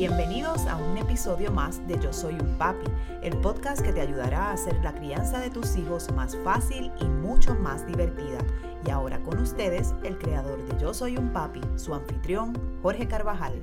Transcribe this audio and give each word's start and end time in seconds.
Bienvenidos 0.00 0.66
a 0.66 0.76
un 0.76 0.96
episodio 0.96 1.52
más 1.52 1.86
de 1.86 2.00
Yo 2.00 2.10
Soy 2.10 2.32
un 2.32 2.56
Papi, 2.56 2.90
el 3.20 3.36
podcast 3.42 3.82
que 3.82 3.92
te 3.92 4.00
ayudará 4.00 4.48
a 4.48 4.52
hacer 4.52 4.74
la 4.82 4.94
crianza 4.94 5.40
de 5.40 5.50
tus 5.50 5.76
hijos 5.76 6.10
más 6.14 6.38
fácil 6.42 6.90
y 7.02 7.04
mucho 7.04 7.54
más 7.54 7.86
divertida. 7.86 8.38
Y 8.86 8.90
ahora 8.90 9.22
con 9.22 9.38
ustedes, 9.38 9.92
el 10.02 10.16
creador 10.16 10.56
de 10.64 10.80
Yo 10.80 10.94
Soy 10.94 11.18
un 11.18 11.34
Papi, 11.34 11.60
su 11.76 11.92
anfitrión, 11.92 12.54
Jorge 12.80 13.08
Carvajal. 13.08 13.60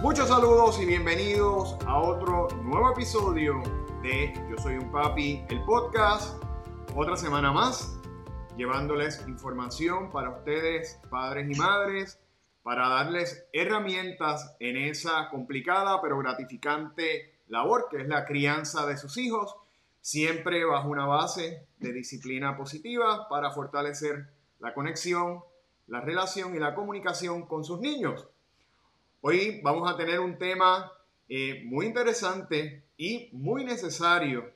Muchos 0.00 0.28
saludos 0.28 0.80
y 0.80 0.86
bienvenidos 0.86 1.76
a 1.86 1.98
otro 1.98 2.46
nuevo 2.62 2.92
episodio 2.92 3.60
de 4.04 4.32
Yo 4.48 4.62
Soy 4.62 4.76
un 4.76 4.92
Papi, 4.92 5.44
el 5.48 5.60
podcast. 5.64 6.40
Otra 6.94 7.16
semana 7.16 7.50
más, 7.50 7.98
llevándoles 8.56 9.26
información 9.26 10.08
para 10.12 10.30
ustedes, 10.30 11.00
padres 11.10 11.50
y 11.50 11.58
madres 11.58 12.20
para 12.62 12.88
darles 12.88 13.46
herramientas 13.52 14.54
en 14.60 14.76
esa 14.76 15.28
complicada 15.30 16.00
pero 16.02 16.18
gratificante 16.18 17.40
labor 17.48 17.88
que 17.90 17.98
es 17.98 18.08
la 18.08 18.24
crianza 18.24 18.86
de 18.86 18.96
sus 18.96 19.16
hijos, 19.16 19.54
siempre 20.00 20.64
bajo 20.64 20.88
una 20.88 21.06
base 21.06 21.66
de 21.78 21.92
disciplina 21.92 22.56
positiva 22.56 23.28
para 23.28 23.50
fortalecer 23.50 24.26
la 24.60 24.72
conexión, 24.72 25.40
la 25.88 26.00
relación 26.00 26.54
y 26.54 26.58
la 26.58 26.74
comunicación 26.74 27.46
con 27.46 27.64
sus 27.64 27.80
niños. 27.80 28.26
Hoy 29.22 29.60
vamos 29.62 29.90
a 29.90 29.96
tener 29.96 30.20
un 30.20 30.38
tema 30.38 30.92
eh, 31.28 31.62
muy 31.64 31.86
interesante 31.86 32.84
y 32.96 33.28
muy 33.32 33.64
necesario, 33.64 34.52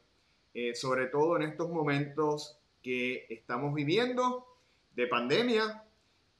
eh, 0.54 0.74
sobre 0.74 1.06
todo 1.06 1.36
en 1.36 1.42
estos 1.42 1.70
momentos 1.70 2.58
que 2.82 3.26
estamos 3.28 3.74
viviendo 3.74 4.46
de 4.94 5.06
pandemia, 5.06 5.83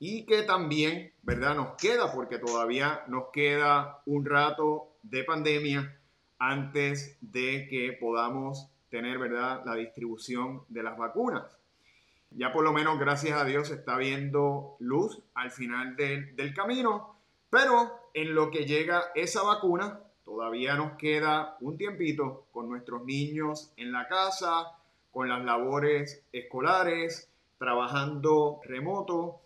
y 0.06 0.26
que 0.26 0.42
también, 0.42 1.14
¿verdad? 1.22 1.54
Nos 1.54 1.76
queda, 1.76 2.12
porque 2.12 2.38
todavía 2.38 3.04
nos 3.08 3.30
queda 3.32 4.02
un 4.04 4.26
rato 4.26 4.98
de 5.02 5.24
pandemia 5.24 5.98
antes 6.38 7.16
de 7.22 7.66
que 7.70 7.96
podamos 7.98 8.68
tener, 8.90 9.18
¿verdad? 9.18 9.62
La 9.64 9.74
distribución 9.74 10.60
de 10.68 10.82
las 10.82 10.98
vacunas. 10.98 11.56
Ya 12.32 12.52
por 12.52 12.64
lo 12.64 12.74
menos, 12.74 12.98
gracias 12.98 13.40
a 13.40 13.46
Dios, 13.46 13.70
está 13.70 13.96
viendo 13.96 14.76
luz 14.78 15.22
al 15.32 15.50
final 15.50 15.96
del, 15.96 16.36
del 16.36 16.52
camino, 16.52 17.16
pero 17.48 18.10
en 18.12 18.34
lo 18.34 18.50
que 18.50 18.66
llega 18.66 19.04
esa 19.14 19.42
vacuna, 19.42 20.00
todavía 20.22 20.74
nos 20.74 20.98
queda 20.98 21.56
un 21.62 21.78
tiempito 21.78 22.44
con 22.52 22.68
nuestros 22.68 23.06
niños 23.06 23.72
en 23.78 23.90
la 23.90 24.06
casa, 24.06 24.66
con 25.10 25.30
las 25.30 25.42
labores 25.42 26.22
escolares, 26.30 27.30
trabajando 27.56 28.60
remoto, 28.64 29.40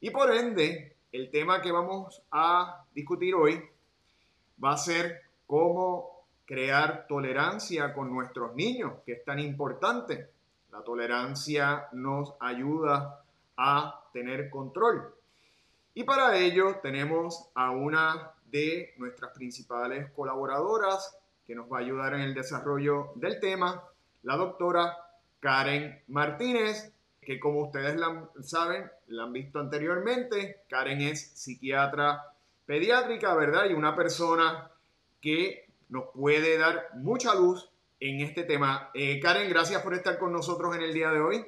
y 0.00 0.10
por 0.10 0.34
ende, 0.34 0.96
el 1.12 1.30
tema 1.30 1.60
que 1.60 1.72
vamos 1.72 2.22
a 2.30 2.84
discutir 2.94 3.34
hoy 3.34 3.62
va 4.62 4.72
a 4.72 4.78
ser 4.78 5.22
cómo 5.46 6.24
crear 6.46 7.06
tolerancia 7.06 7.92
con 7.92 8.10
nuestros 8.12 8.54
niños, 8.54 8.94
que 9.04 9.12
es 9.12 9.24
tan 9.24 9.38
importante. 9.38 10.30
La 10.72 10.82
tolerancia 10.82 11.88
nos 11.92 12.34
ayuda 12.40 13.22
a 13.56 14.04
tener 14.12 14.48
control. 14.48 15.14
Y 15.94 16.04
para 16.04 16.36
ello 16.36 16.76
tenemos 16.82 17.50
a 17.54 17.70
una 17.70 18.32
de 18.46 18.94
nuestras 18.96 19.32
principales 19.32 20.10
colaboradoras 20.12 21.16
que 21.46 21.54
nos 21.54 21.70
va 21.70 21.78
a 21.78 21.80
ayudar 21.80 22.14
en 22.14 22.20
el 22.20 22.34
desarrollo 22.34 23.12
del 23.16 23.38
tema, 23.38 23.82
la 24.22 24.36
doctora 24.36 24.96
Karen 25.40 26.02
Martínez 26.08 26.92
que 27.20 27.38
como 27.38 27.62
ustedes 27.64 27.96
la, 27.96 28.28
saben, 28.40 28.90
la 29.08 29.24
han 29.24 29.32
visto 29.32 29.58
anteriormente, 29.58 30.62
Karen 30.68 31.00
es 31.00 31.32
psiquiatra 31.34 32.22
pediátrica, 32.66 33.34
¿verdad? 33.34 33.68
Y 33.68 33.74
una 33.74 33.94
persona 33.94 34.70
que 35.20 35.66
nos 35.88 36.04
puede 36.14 36.56
dar 36.56 36.88
mucha 36.94 37.34
luz 37.34 37.70
en 37.98 38.20
este 38.20 38.44
tema. 38.44 38.90
Eh, 38.94 39.20
Karen, 39.20 39.50
gracias 39.50 39.82
por 39.82 39.94
estar 39.94 40.18
con 40.18 40.32
nosotros 40.32 40.74
en 40.76 40.82
el 40.82 40.94
día 40.94 41.10
de 41.10 41.20
hoy. 41.20 41.44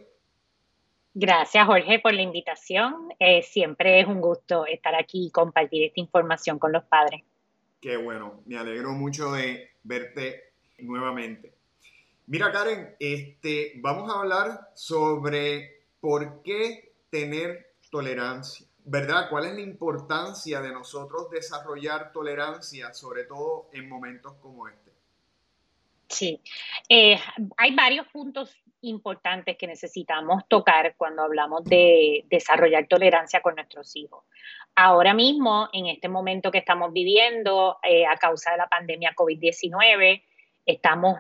Gracias, 1.15 1.67
Jorge, 1.67 1.99
por 1.99 2.15
la 2.15 2.23
invitación. 2.23 3.09
Eh, 3.19 3.43
siempre 3.43 4.01
es 4.01 4.07
un 4.07 4.21
gusto 4.21 4.67
estar 4.67 4.95
aquí 4.95 5.27
y 5.27 5.31
compartir 5.31 5.85
esta 5.85 6.01
información 6.01 6.59
con 6.59 6.73
los 6.73 6.85
padres. 6.85 7.23
Qué 7.81 7.97
bueno, 7.97 8.43
me 8.47 8.57
alegro 8.57 8.93
mucho 8.93 9.33
de 9.33 9.71
verte 9.83 10.53
nuevamente. 10.79 11.55
Mira, 12.27 12.53
Karen, 12.53 12.97
este, 12.99 13.73
vamos 13.77 14.11
a 14.11 14.21
hablar 14.21 14.71
sobre 14.75 15.83
por 16.01 16.43
qué 16.43 16.95
tener 17.11 17.75
tolerancia, 17.91 18.67
¿verdad? 18.85 19.29
¿Cuál 19.29 19.47
es 19.47 19.55
la 19.55 19.61
importancia 19.61 20.61
de 20.61 20.73
nosotros 20.73 21.31
desarrollar 21.31 22.13
tolerancia, 22.13 22.93
sobre 22.95 23.25
todo 23.25 23.69
en 23.73 23.89
momentos 23.89 24.35
como 24.41 24.69
este? 24.69 24.93
Sí, 26.09 26.41
eh, 26.89 27.19
hay 27.57 27.75
varios 27.75 28.07
puntos 28.09 28.57
importantes 28.83 29.57
que 29.57 29.67
necesitamos 29.67 30.43
tocar 30.49 30.95
cuando 30.97 31.23
hablamos 31.23 31.65
de 31.65 32.25
desarrollar 32.29 32.87
tolerancia 32.87 33.41
con 33.41 33.55
nuestros 33.55 33.95
hijos. 33.97 34.25
Ahora 34.75 35.15
mismo, 35.15 35.69
en 35.73 35.87
este 35.87 36.09
momento 36.09 36.51
que 36.51 36.59
estamos 36.59 36.93
viviendo 36.93 37.79
eh, 37.83 38.07
a 38.07 38.17
causa 38.17 38.53
de 38.53 38.59
la 38.59 38.69
pandemia 38.69 39.15
COVID-19, 39.15 40.23
estamos 40.67 41.19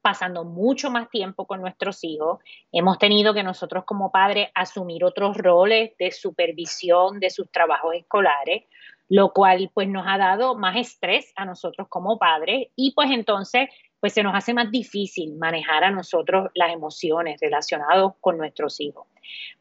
pasando 0.00 0.44
mucho 0.44 0.90
más 0.90 1.08
tiempo 1.10 1.46
con 1.46 1.60
nuestros 1.60 2.02
hijos. 2.04 2.40
Hemos 2.72 2.98
tenido 2.98 3.34
que 3.34 3.42
nosotros 3.42 3.84
como 3.84 4.10
padres 4.10 4.50
asumir 4.54 5.04
otros 5.04 5.36
roles 5.36 5.96
de 5.98 6.10
supervisión 6.10 7.20
de 7.20 7.30
sus 7.30 7.50
trabajos 7.50 7.94
escolares, 7.94 8.64
lo 9.08 9.32
cual 9.32 9.70
pues 9.74 9.88
nos 9.88 10.06
ha 10.06 10.18
dado 10.18 10.54
más 10.54 10.76
estrés 10.76 11.32
a 11.36 11.44
nosotros 11.44 11.88
como 11.88 12.18
padres 12.18 12.68
y 12.76 12.92
pues 12.94 13.10
entonces 13.10 13.68
pues 14.00 14.14
se 14.14 14.22
nos 14.22 14.34
hace 14.34 14.54
más 14.54 14.70
difícil 14.70 15.36
manejar 15.36 15.84
a 15.84 15.90
nosotros 15.90 16.50
las 16.54 16.72
emociones 16.72 17.38
relacionadas 17.40 18.12
con 18.20 18.38
nuestros 18.38 18.80
hijos. 18.80 19.06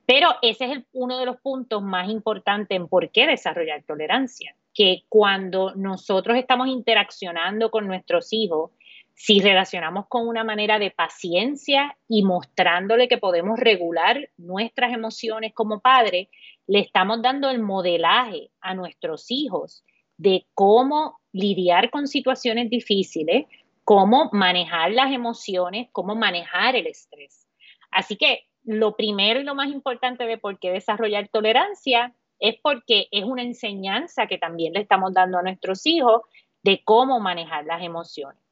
Pero 0.05 0.29
ese 0.41 0.71
es 0.71 0.79
uno 0.93 1.19
de 1.19 1.25
los 1.25 1.37
puntos 1.41 1.83
más 1.83 2.09
importantes 2.09 2.75
en 2.75 2.87
por 2.87 3.11
qué 3.11 3.27
desarrollar 3.27 3.83
tolerancia, 3.83 4.55
que 4.73 5.03
cuando 5.09 5.75
nosotros 5.75 6.37
estamos 6.37 6.67
interaccionando 6.69 7.69
con 7.69 7.85
nuestros 7.85 8.31
hijos, 8.31 8.71
si 9.19 9.41
relacionamos 9.41 10.07
con 10.07 10.29
una 10.29 10.45
manera 10.45 10.79
de 10.79 10.91
paciencia 10.91 11.97
y 12.07 12.23
mostrándole 12.23 13.09
que 13.09 13.17
podemos 13.17 13.59
regular 13.59 14.29
nuestras 14.37 14.93
emociones 14.93 15.53
como 15.53 15.81
padres, 15.81 16.29
le 16.67 16.79
estamos 16.79 17.21
dando 17.21 17.49
el 17.49 17.59
modelaje 17.59 18.49
a 18.61 18.73
nuestros 18.75 19.29
hijos 19.29 19.83
de 20.15 20.45
cómo 20.53 21.19
lidiar 21.33 21.89
con 21.89 22.07
situaciones 22.07 22.69
difíciles, 22.69 23.45
cómo 23.83 24.29
manejar 24.31 24.93
las 24.93 25.11
emociones, 25.11 25.89
cómo 25.91 26.15
manejar 26.15 26.77
el 26.77 26.87
estrés. 26.87 27.45
Así 27.91 28.15
que 28.15 28.45
lo 28.63 28.95
primero 28.95 29.41
y 29.41 29.43
lo 29.43 29.53
más 29.53 29.67
importante 29.67 30.25
de 30.27 30.37
por 30.37 30.59
qué 30.59 30.71
desarrollar 30.71 31.27
tolerancia 31.27 32.15
es 32.39 32.55
porque 32.63 33.09
es 33.11 33.25
una 33.25 33.43
enseñanza 33.43 34.27
que 34.27 34.37
también 34.37 34.71
le 34.71 34.79
estamos 34.79 35.13
dando 35.13 35.39
a 35.39 35.43
nuestros 35.43 35.85
hijos 35.85 36.21
de 36.63 36.81
cómo 36.85 37.19
manejar 37.19 37.65
las 37.65 37.83
emociones. 37.83 38.48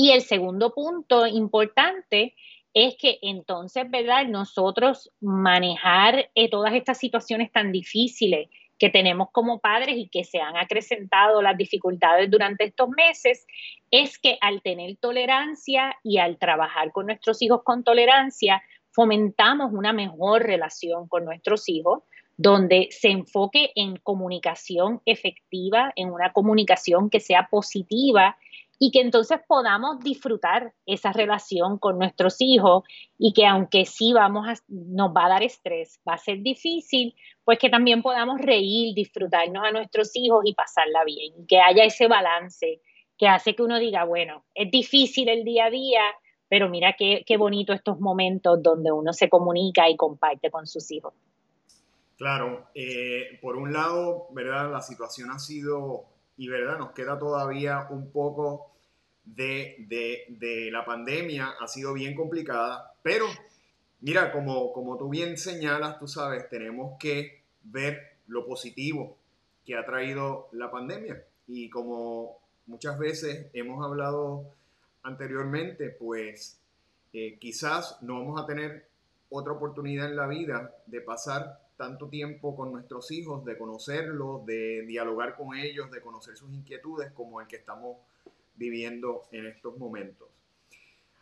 Y 0.00 0.12
el 0.12 0.22
segundo 0.22 0.72
punto 0.72 1.26
importante 1.26 2.36
es 2.72 2.94
que 2.96 3.18
entonces, 3.20 3.90
¿verdad? 3.90 4.28
Nosotros 4.28 5.10
manejar 5.20 6.30
eh, 6.36 6.48
todas 6.48 6.72
estas 6.74 6.98
situaciones 6.98 7.50
tan 7.50 7.72
difíciles 7.72 8.48
que 8.78 8.90
tenemos 8.90 9.30
como 9.32 9.58
padres 9.58 9.96
y 9.96 10.06
que 10.06 10.22
se 10.22 10.38
han 10.38 10.56
acrecentado 10.56 11.42
las 11.42 11.56
dificultades 11.56 12.30
durante 12.30 12.66
estos 12.66 12.90
meses, 12.90 13.44
es 13.90 14.20
que 14.20 14.38
al 14.40 14.62
tener 14.62 14.94
tolerancia 14.98 15.96
y 16.04 16.18
al 16.18 16.38
trabajar 16.38 16.92
con 16.92 17.06
nuestros 17.06 17.42
hijos 17.42 17.62
con 17.64 17.82
tolerancia, 17.82 18.62
fomentamos 18.92 19.72
una 19.72 19.92
mejor 19.92 20.44
relación 20.44 21.08
con 21.08 21.24
nuestros 21.24 21.68
hijos, 21.68 22.04
donde 22.36 22.86
se 22.92 23.08
enfoque 23.08 23.72
en 23.74 23.96
comunicación 23.96 25.02
efectiva, 25.06 25.92
en 25.96 26.12
una 26.12 26.32
comunicación 26.32 27.10
que 27.10 27.18
sea 27.18 27.48
positiva 27.50 28.36
y 28.78 28.90
que 28.90 29.00
entonces 29.00 29.40
podamos 29.46 30.00
disfrutar 30.00 30.72
esa 30.86 31.12
relación 31.12 31.78
con 31.78 31.98
nuestros 31.98 32.36
hijos 32.40 32.84
y 33.18 33.32
que 33.32 33.46
aunque 33.46 33.84
sí 33.84 34.12
vamos 34.12 34.46
a, 34.48 34.54
nos 34.68 35.10
va 35.10 35.26
a 35.26 35.30
dar 35.30 35.42
estrés, 35.42 36.00
va 36.08 36.14
a 36.14 36.18
ser 36.18 36.42
difícil, 36.42 37.14
pues 37.44 37.58
que 37.58 37.70
también 37.70 38.02
podamos 38.02 38.40
reír, 38.40 38.94
disfrutarnos 38.94 39.64
a 39.64 39.72
nuestros 39.72 40.10
hijos 40.14 40.42
y 40.44 40.54
pasarla 40.54 41.04
bien, 41.04 41.46
que 41.46 41.58
haya 41.60 41.84
ese 41.84 42.06
balance 42.06 42.80
que 43.18 43.26
hace 43.26 43.56
que 43.56 43.62
uno 43.62 43.78
diga, 43.78 44.04
bueno, 44.04 44.44
es 44.54 44.70
difícil 44.70 45.28
el 45.28 45.42
día 45.42 45.66
a 45.66 45.70
día, 45.70 46.02
pero 46.48 46.68
mira 46.68 46.94
qué, 46.96 47.24
qué 47.26 47.36
bonito 47.36 47.72
estos 47.72 47.98
momentos 47.98 48.62
donde 48.62 48.92
uno 48.92 49.12
se 49.12 49.28
comunica 49.28 49.90
y 49.90 49.96
comparte 49.96 50.50
con 50.50 50.68
sus 50.68 50.90
hijos. 50.92 51.14
Claro, 52.16 52.68
eh, 52.74 53.38
por 53.42 53.56
un 53.56 53.72
lado, 53.72 54.26
¿verdad? 54.30 54.70
La 54.70 54.80
situación 54.80 55.30
ha 55.30 55.38
sido 55.38 56.04
y 56.38 56.48
verdad, 56.48 56.78
nos 56.78 56.92
queda 56.92 57.18
todavía 57.18 57.88
un 57.90 58.10
poco 58.10 58.72
de, 59.24 60.68
la 60.72 60.84
pandemia, 60.84 61.56
ha 61.60 61.68
sido 61.68 61.92
bien 61.92 62.14
complicada, 62.14 62.94
pero 63.02 63.26
mira, 64.00 64.32
como, 64.32 64.72
como 64.72 64.96
tú 64.96 65.08
bien 65.10 65.36
señalas, 65.36 65.98
tú 65.98 66.06
sabes, 66.08 66.48
tenemos 66.48 66.96
que 66.98 67.42
ver 67.64 68.16
lo 68.28 68.46
positivo 68.46 69.16
que 69.66 69.76
ha 69.76 69.84
traído 69.84 70.48
la 70.52 70.70
pandemia. 70.70 71.22
y 71.46 71.68
como 71.68 72.38
muchas 72.66 72.98
veces 72.98 73.46
hemos 73.52 73.84
hablado 73.84 74.44
anteriormente, 75.02 75.90
pues 75.90 76.60
eh, 77.12 77.38
quizás 77.40 78.00
no 78.02 78.20
vamos 78.20 78.40
a 78.40 78.46
tener 78.46 78.86
otra 79.30 79.52
oportunidad 79.52 80.06
en 80.06 80.16
la 80.16 80.26
vida 80.26 80.74
de 80.86 81.00
pasar 81.00 81.60
tanto 81.76 82.08
tiempo 82.08 82.56
con 82.56 82.72
nuestros 82.72 83.10
hijos, 83.10 83.44
de 83.44 83.56
conocerlos, 83.56 84.44
de 84.44 84.82
dialogar 84.86 85.36
con 85.36 85.56
ellos, 85.56 85.90
de 85.90 86.00
conocer 86.00 86.36
sus 86.36 86.52
inquietudes 86.52 87.12
como 87.12 87.40
el 87.40 87.46
que 87.46 87.56
estamos 87.56 87.98
viviendo 88.56 89.28
en 89.30 89.46
estos 89.46 89.78
momentos. 89.78 90.28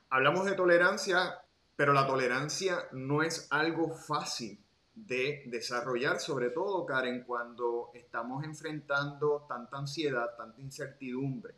Hablamos 0.08 0.46
de 0.46 0.54
tolerancia, 0.54 1.42
pero 1.76 1.92
la 1.92 2.06
tolerancia 2.06 2.88
no 2.92 3.22
es 3.22 3.48
algo 3.50 3.90
fácil 3.90 4.58
de 4.94 5.42
desarrollar, 5.46 6.20
sobre 6.20 6.48
todo, 6.48 6.86
Karen, 6.86 7.24
cuando 7.24 7.90
estamos 7.92 8.42
enfrentando 8.44 9.44
tanta 9.46 9.76
ansiedad, 9.76 10.34
tanta 10.38 10.58
incertidumbre. 10.62 11.54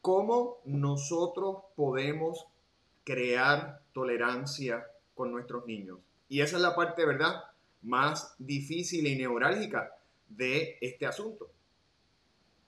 ¿Cómo 0.00 0.60
nosotros 0.64 1.58
podemos 1.74 2.46
crear 3.04 3.82
tolerancia 3.92 4.86
con 5.16 5.32
nuestros 5.32 5.66
niños? 5.66 5.98
Y 6.28 6.40
esa 6.40 6.56
es 6.56 6.62
la 6.62 6.76
parte, 6.76 7.04
¿verdad?, 7.04 7.42
más 7.82 8.36
difícil 8.38 9.06
y 9.06 9.16
neurálgica 9.16 9.92
de 10.28 10.78
este 10.80 11.06
asunto. 11.06 11.50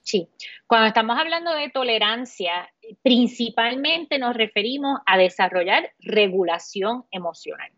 Sí, 0.01 0.27
cuando 0.65 0.87
estamos 0.87 1.17
hablando 1.19 1.53
de 1.53 1.69
tolerancia, 1.69 2.73
principalmente 3.03 4.17
nos 4.17 4.35
referimos 4.35 4.99
a 5.05 5.17
desarrollar 5.17 5.93
regulación 5.99 7.05
emocional, 7.11 7.71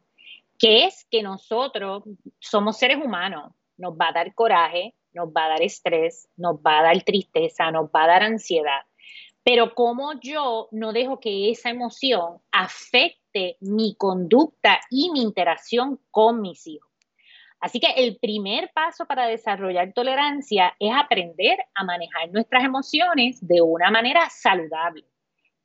que 0.57 0.85
es 0.85 1.05
que 1.11 1.23
nosotros 1.23 2.03
somos 2.39 2.77
seres 2.77 2.97
humanos, 3.03 3.51
nos 3.77 3.93
va 3.93 4.09
a 4.09 4.13
dar 4.13 4.33
coraje, 4.33 4.93
nos 5.13 5.29
va 5.29 5.45
a 5.45 5.49
dar 5.49 5.61
estrés, 5.61 6.29
nos 6.37 6.55
va 6.57 6.79
a 6.79 6.83
dar 6.83 7.03
tristeza, 7.03 7.69
nos 7.71 7.87
va 7.87 8.03
a 8.03 8.07
dar 8.07 8.23
ansiedad, 8.23 8.81
pero 9.43 9.73
como 9.73 10.19
yo 10.19 10.67
no 10.71 10.93
dejo 10.93 11.19
que 11.19 11.49
esa 11.51 11.69
emoción 11.69 12.37
afecte 12.51 13.57
mi 13.59 13.95
conducta 13.95 14.79
y 14.89 15.09
mi 15.11 15.21
interacción 15.21 15.99
con 16.11 16.41
mis 16.41 16.67
hijos. 16.67 16.91
Así 17.59 17.79
que 17.79 17.91
el 17.95 18.17
primer 18.17 18.71
paso 18.73 19.05
para 19.05 19.27
desarrollar 19.27 19.93
tolerancia 19.93 20.75
es 20.79 20.91
aprender 20.93 21.59
a 21.75 21.83
manejar 21.83 22.31
nuestras 22.31 22.63
emociones 22.63 23.37
de 23.47 23.61
una 23.61 23.91
manera 23.91 24.27
saludable, 24.31 25.05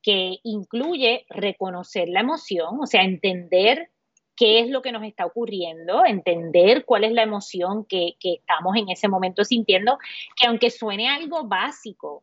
que 0.03 0.37
incluye 0.45 1.25
reconocer 1.31 2.09
la 2.09 2.21
emoción, 2.21 2.79
o 2.81 2.87
sea, 2.87 3.03
entender 3.03 3.91
qué 4.37 4.61
es 4.61 4.69
lo 4.69 4.83
que 4.83 4.93
nos 4.93 5.03
está 5.05 5.25
ocurriendo, 5.25 6.05
entender 6.05 6.85
cuál 6.85 7.05
es 7.05 7.13
la 7.13 7.23
emoción 7.23 7.87
que, 7.87 8.17
estamos 8.23 8.77
en 8.77 8.91
ese 8.91 9.09
momento 9.09 9.43
sintiendo, 9.45 9.99
que 10.39 10.47
aunque 10.47 10.71
suene 10.71 11.09
algo 11.09 11.45
básico, 11.45 12.23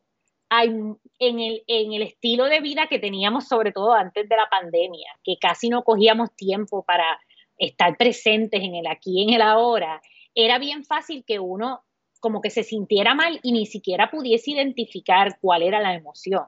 en, 0.62 0.98
el, 1.18 1.62
en 1.66 1.92
el 1.92 2.02
estilo 2.02 2.44
de 2.46 2.60
vida 2.60 2.86
que 2.88 2.98
teníamos 2.98 3.48
sobre 3.48 3.72
todo 3.72 3.92
antes 3.92 4.28
de 4.28 4.36
la 4.36 4.48
pandemia, 4.50 5.10
que 5.24 5.36
casi 5.40 5.68
no 5.68 5.82
cogíamos 5.82 6.34
tiempo 6.36 6.84
para 6.84 7.18
estar 7.58 7.96
presentes 7.96 8.62
en 8.62 8.74
el 8.74 8.86
aquí 8.86 9.22
en 9.22 9.34
el 9.34 9.42
ahora, 9.42 10.00
era 10.34 10.58
bien 10.58 10.84
fácil 10.84 11.24
que 11.26 11.38
uno 11.38 11.82
como 12.20 12.40
que 12.40 12.50
se 12.50 12.62
sintiera 12.62 13.14
mal 13.14 13.38
y 13.42 13.52
ni 13.52 13.66
siquiera 13.66 14.10
pudiese 14.10 14.52
identificar 14.52 15.38
cuál 15.40 15.62
era 15.62 15.80
la 15.80 15.94
emoción. 15.94 16.44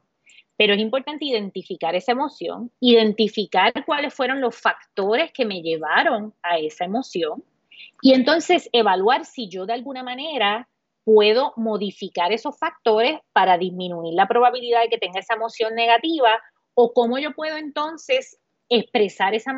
Pero 0.56 0.72
es 0.72 0.80
importante 0.80 1.26
identificar 1.26 1.94
esa 1.94 2.12
emoción, 2.12 2.70
identificar 2.80 3.84
cuáles 3.84 4.14
fueron 4.14 4.40
los 4.40 4.56
factores 4.56 5.32
que 5.32 5.44
me 5.44 5.60
llevaron 5.60 6.32
a 6.42 6.58
esa 6.58 6.86
emoción 6.86 7.44
y 8.00 8.14
entonces 8.14 8.70
evaluar 8.72 9.26
si 9.26 9.48
yo 9.48 9.66
de 9.66 9.74
alguna 9.74 10.02
manera 10.02 10.66
puedo 11.06 11.52
modificar 11.54 12.32
esos 12.32 12.58
factores 12.58 13.20
para 13.32 13.58
disminuir 13.58 14.12
la 14.14 14.26
probabilidad 14.26 14.82
de 14.82 14.88
que 14.88 14.98
tenga 14.98 15.20
esa 15.20 15.34
emoción 15.34 15.76
negativa 15.76 16.42
o 16.74 16.92
cómo 16.92 17.16
yo 17.18 17.32
puedo 17.32 17.56
entonces 17.56 18.40
expresar 18.68 19.32
esa, 19.32 19.54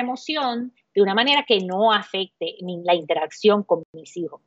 emoción 0.00 0.72
de 0.92 1.00
una 1.00 1.14
manera 1.14 1.44
que 1.46 1.60
no 1.60 1.92
afecte 1.92 2.56
ni 2.62 2.82
la 2.82 2.96
interacción 2.96 3.62
con 3.62 3.84
mis 3.92 4.16
hijos. 4.16 4.40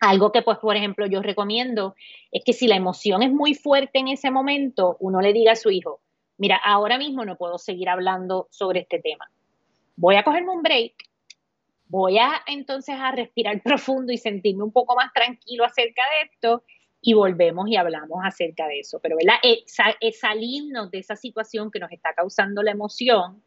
Algo 0.00 0.32
que, 0.32 0.42
pues, 0.42 0.58
por 0.58 0.74
ejemplo, 0.74 1.06
yo 1.06 1.22
recomiendo 1.22 1.94
es 2.32 2.42
que 2.44 2.54
si 2.54 2.66
la 2.66 2.74
emoción 2.74 3.22
es 3.22 3.30
muy 3.30 3.54
fuerte 3.54 4.00
en 4.00 4.08
ese 4.08 4.32
momento, 4.32 4.96
uno 4.98 5.20
le 5.20 5.32
diga 5.32 5.52
a 5.52 5.56
su 5.56 5.70
hijo, 5.70 6.00
mira, 6.38 6.56
ahora 6.56 6.98
mismo 6.98 7.24
no 7.24 7.36
puedo 7.36 7.56
seguir 7.56 7.88
hablando 7.88 8.48
sobre 8.50 8.80
este 8.80 8.98
tema. 8.98 9.30
Voy 9.94 10.16
a 10.16 10.24
cogerme 10.24 10.50
un 10.50 10.62
break, 10.62 10.94
voy 11.94 12.18
a 12.18 12.40
entonces 12.46 12.96
a 12.98 13.12
respirar 13.12 13.62
profundo 13.64 14.12
y 14.12 14.18
sentirme 14.18 14.64
un 14.64 14.72
poco 14.72 14.96
más 14.96 15.12
tranquilo 15.12 15.64
acerca 15.64 16.02
de 16.02 16.30
esto 16.30 16.64
y 17.00 17.12
volvemos 17.12 17.68
y 17.68 17.76
hablamos 17.76 18.18
acerca 18.24 18.66
de 18.66 18.80
eso. 18.80 18.98
Pero, 19.00 19.16
¿verdad? 19.16 19.36
Es, 19.42 20.18
salirnos 20.18 20.90
de 20.90 20.98
esa 20.98 21.16
situación 21.16 21.70
que 21.70 21.78
nos 21.78 21.92
está 21.92 22.14
causando 22.14 22.62
la 22.62 22.70
emoción 22.70 23.42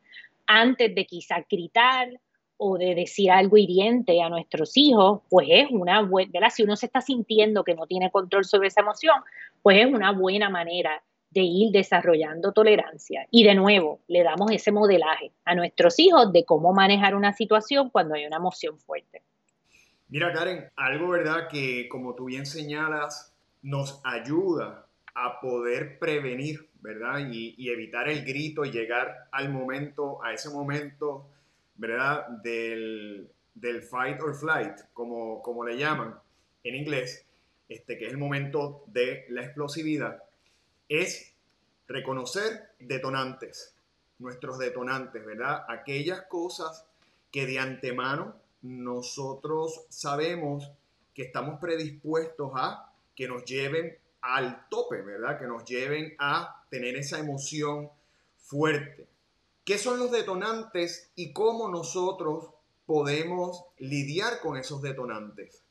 antes 0.45 0.93
de 0.93 1.05
quizá 1.05 1.45
gritar 1.49 2.07
o 2.55 2.77
de 2.77 2.95
decir 2.95 3.31
algo 3.31 3.57
hiriente 3.57 4.21
a 4.21 4.29
nuestros 4.29 4.77
hijos, 4.77 5.21
pues 5.29 5.47
es 5.51 5.67
una 5.69 6.01
buena, 6.01 6.49
Si 6.49 6.63
uno 6.63 6.75
se 6.75 6.85
está 6.85 7.01
sintiendo 7.01 7.63
que 7.63 7.75
no 7.75 7.85
tiene 7.85 8.11
control 8.11 8.45
sobre 8.45 8.69
esa 8.69 8.81
emoción, 8.81 9.15
pues 9.61 9.77
es 9.79 9.87
una 9.87 10.11
buena 10.11 10.49
manera 10.49 11.03
de 11.29 11.41
ir 11.41 11.71
desarrollando 11.71 12.53
tolerancia. 12.53 13.27
Y 13.31 13.43
de 13.43 13.55
nuevo, 13.55 14.01
le 14.07 14.23
damos 14.23 14.51
ese 14.51 14.71
modelaje 14.71 15.31
a 15.45 15.55
nuestros 15.55 15.99
hijos 15.99 16.31
de 16.31 16.45
cómo 16.45 16.73
manejar 16.73 17.15
una 17.15 17.33
situación 17.33 17.89
cuando 17.89 18.15
hay 18.15 18.25
una 18.25 18.37
emoción 18.37 18.79
fuerte. 18.79 19.23
Mira, 20.09 20.31
Karen, 20.31 20.69
algo, 20.75 21.09
¿verdad? 21.09 21.49
Que 21.49 21.89
como 21.89 22.15
tú 22.15 22.25
bien 22.25 22.45
señalas, 22.45 23.33
nos 23.61 23.99
ayuda 24.05 24.85
a 25.13 25.41
poder 25.41 25.99
prevenir, 25.99 26.69
¿verdad? 26.79 27.27
Y, 27.29 27.69
evitar 27.69 28.07
el 28.07 28.23
grito 28.23 28.63
y 28.63 28.71
llegar 28.71 29.27
al 29.31 29.49
momento, 29.49 30.23
a 30.23 30.33
ese 30.33 30.49
momento, 30.49 31.27
¿verdad? 31.75 32.27
Del, 32.41 33.29
fight 33.89 34.21
or 34.21 34.33
flight, 34.35 34.79
como, 34.93 35.41
como 35.41 35.65
le 35.65 35.77
llaman 35.77 36.15
en 36.63 36.75
inglés, 36.75 37.25
este, 37.67 37.97
que 37.97 38.05
es 38.05 38.11
el 38.11 38.17
momento 38.17 38.85
de 38.87 39.25
la 39.29 39.43
explosividad, 39.43 40.23
es 40.89 41.33
reconocer 41.87 42.71
detonantes, 42.79 43.75
nuestros 44.19 44.57
detonantes, 44.57 45.25
¿verdad? 45.25 45.65
Aquellas 45.69 46.23
cosas 46.23 46.85
que 47.31 47.45
de 47.45 47.59
antemano 47.59 48.35
nosotros 48.61 49.85
sabemos 49.89 50.71
que 51.13 51.23
estamos 51.23 51.59
predispuestos 51.59 52.51
a 52.55 52.93
que 53.15 53.27
nos 53.27 53.45
lleven 53.45 53.97
al 54.21 54.67
tope, 54.69 55.01
¿verdad? 55.01 55.39
Que 55.39 55.47
nos 55.47 55.65
lleven 55.65 56.15
a 56.19 56.65
tener 56.69 56.95
esa 56.95 57.19
emoción 57.19 57.89
fuerte. 58.37 59.07
¿Qué 59.63 59.77
son 59.77 59.99
los 59.99 60.11
detonantes 60.11 61.11
y 61.15 61.33
cómo 61.33 61.69
nosotros 61.69 62.49
podemos 62.85 63.65
lidiar 63.79 64.39
con 64.39 64.57
esos 64.57 64.81
detonantes? 64.81 65.63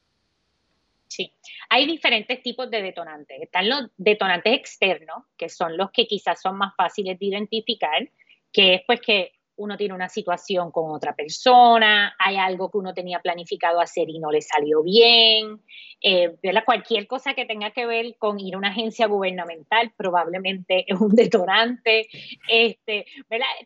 Sí, 1.09 1.33
hay 1.69 1.87
diferentes 1.87 2.43
tipos 2.43 2.71
de 2.71 2.83
detonantes. 2.83 3.41
Están 3.41 3.69
los 3.69 3.91
detonantes 3.97 4.53
externos, 4.55 5.25
que 5.37 5.49
son 5.49 5.77
los 5.77 5.91
que 5.93 6.07
quizás 6.07 6.41
son 6.41 6.59
más 6.59 6.75
fáciles 6.77 7.19
de 7.19 7.27
identificar, 7.27 8.11
que 8.53 8.75
es 8.75 8.83
pues 8.87 9.01
que 9.01 9.33
uno 9.57 9.77
tiene 9.77 9.95
una 9.95 10.09
situación 10.09 10.71
con 10.71 10.91
otra 10.91 11.15
persona, 11.15 12.15
hay 12.19 12.37
algo 12.37 12.71
que 12.71 12.79
uno 12.79 12.95
tenía 12.95 13.21
planificado 13.21 13.81
hacer 13.81 14.09
y 14.09 14.19
no 14.19 14.31
le 14.31 14.43
salió 14.43 14.83
bien, 14.83 15.61
eh, 16.01 16.37
cualquier 16.65 17.07
cosa 17.07 17.35
que 17.35 17.47
tenga 17.47 17.71
que 17.71 17.87
ver 17.87 18.17
con 18.19 18.39
ir 18.39 18.55
a 18.55 18.59
una 18.59 18.69
agencia 18.69 19.07
gubernamental 19.07 19.93
probablemente 19.97 20.85
es 20.93 21.01
un 21.01 21.15
detonante, 21.15 22.09
este, 22.49 23.07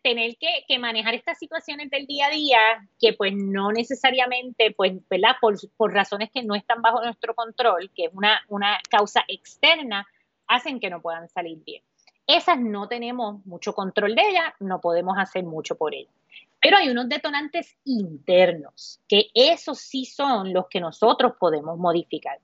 tener 0.01 0.37
que, 0.37 0.79
manejar 0.79 1.13
estas 1.13 1.37
situaciones 1.37 1.91
del 1.91 2.07
día 2.07 2.27
a 2.27 2.29
día 2.31 2.59
que 2.99 3.13
pues 3.13 3.33
no 3.35 3.71
necesariamente, 3.71 4.71
pues, 4.71 4.93
¿verdad? 5.09 5.35
Por, 5.39 5.55
por 5.75 5.93
razones 5.93 6.31
que 6.31 6.41
no 6.43 6.55
están 6.55 6.81
bajo 6.81 7.03
nuestro 7.03 7.35
control, 7.35 7.91
que 7.93 8.05
es 8.05 8.11
una, 8.13 8.41
una 8.47 8.79
causa 8.89 9.23
externa, 9.27 10.07
hacen 10.47 10.79
que 10.79 10.89
no 10.89 11.01
puedan 11.01 11.27
salir 11.29 11.59
bien. 11.63 11.83
Esas 12.27 12.59
no 12.59 12.87
tenemos 12.87 13.45
mucho 13.45 13.73
control 13.73 14.15
de 14.15 14.21
ellas, 14.29 14.53
no 14.59 14.79
podemos 14.79 15.17
hacer 15.17 15.43
mucho 15.43 15.75
por 15.75 15.93
ellas. 15.93 16.13
Pero 16.61 16.77
hay 16.77 16.89
unos 16.89 17.09
detonantes 17.09 17.75
internos, 17.85 18.99
que 19.07 19.29
esos 19.33 19.79
sí 19.79 20.05
son 20.05 20.53
los 20.53 20.67
que 20.67 20.79
nosotros 20.79 21.33
podemos 21.39 21.77
modificar. 21.77 22.39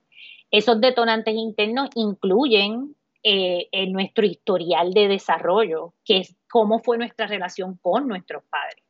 Esos 0.50 0.80
detonantes 0.80 1.34
internos 1.34 1.90
incluyen 1.94 2.96
eh, 3.22 3.68
en 3.72 3.92
nuestro 3.92 4.24
historial 4.24 4.92
de 4.92 5.08
desarrollo, 5.08 5.92
que 6.04 6.26
cómo 6.50 6.78
fue 6.78 6.98
nuestra 6.98 7.26
relación 7.26 7.78
con 7.82 8.08
nuestros 8.08 8.42
padres, 8.44 8.82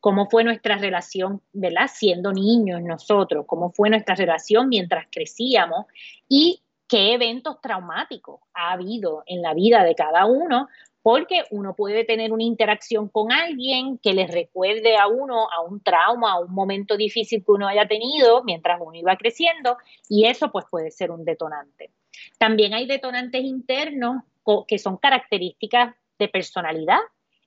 cómo 0.00 0.28
fue 0.30 0.44
nuestra 0.44 0.78
relación, 0.78 1.42
¿verdad? 1.52 1.90
Siendo 1.92 2.32
niños 2.32 2.82
nosotros, 2.82 3.44
cómo 3.46 3.70
fue 3.70 3.90
nuestra 3.90 4.14
relación 4.14 4.68
mientras 4.68 5.06
crecíamos 5.10 5.86
y 6.28 6.61
qué 6.92 7.14
eventos 7.14 7.58
traumáticos 7.62 8.40
ha 8.52 8.72
habido 8.72 9.22
en 9.24 9.40
la 9.40 9.54
vida 9.54 9.82
de 9.82 9.94
cada 9.94 10.26
uno, 10.26 10.68
porque 11.00 11.42
uno 11.50 11.74
puede 11.74 12.04
tener 12.04 12.34
una 12.34 12.42
interacción 12.42 13.08
con 13.08 13.32
alguien 13.32 13.96
que 13.96 14.12
les 14.12 14.30
recuerde 14.30 14.98
a 14.98 15.06
uno 15.06 15.48
a 15.50 15.62
un 15.62 15.82
trauma, 15.82 16.32
a 16.32 16.40
un 16.40 16.52
momento 16.52 16.98
difícil 16.98 17.42
que 17.46 17.50
uno 17.50 17.66
haya 17.66 17.88
tenido 17.88 18.44
mientras 18.44 18.78
uno 18.78 18.94
iba 18.94 19.16
creciendo, 19.16 19.78
y 20.06 20.26
eso 20.26 20.52
pues 20.52 20.66
puede 20.70 20.90
ser 20.90 21.10
un 21.10 21.24
detonante. 21.24 21.92
También 22.36 22.74
hay 22.74 22.86
detonantes 22.86 23.42
internos 23.42 24.24
que 24.68 24.78
son 24.78 24.98
características 24.98 25.94
de 26.18 26.28
personalidad, 26.28 27.00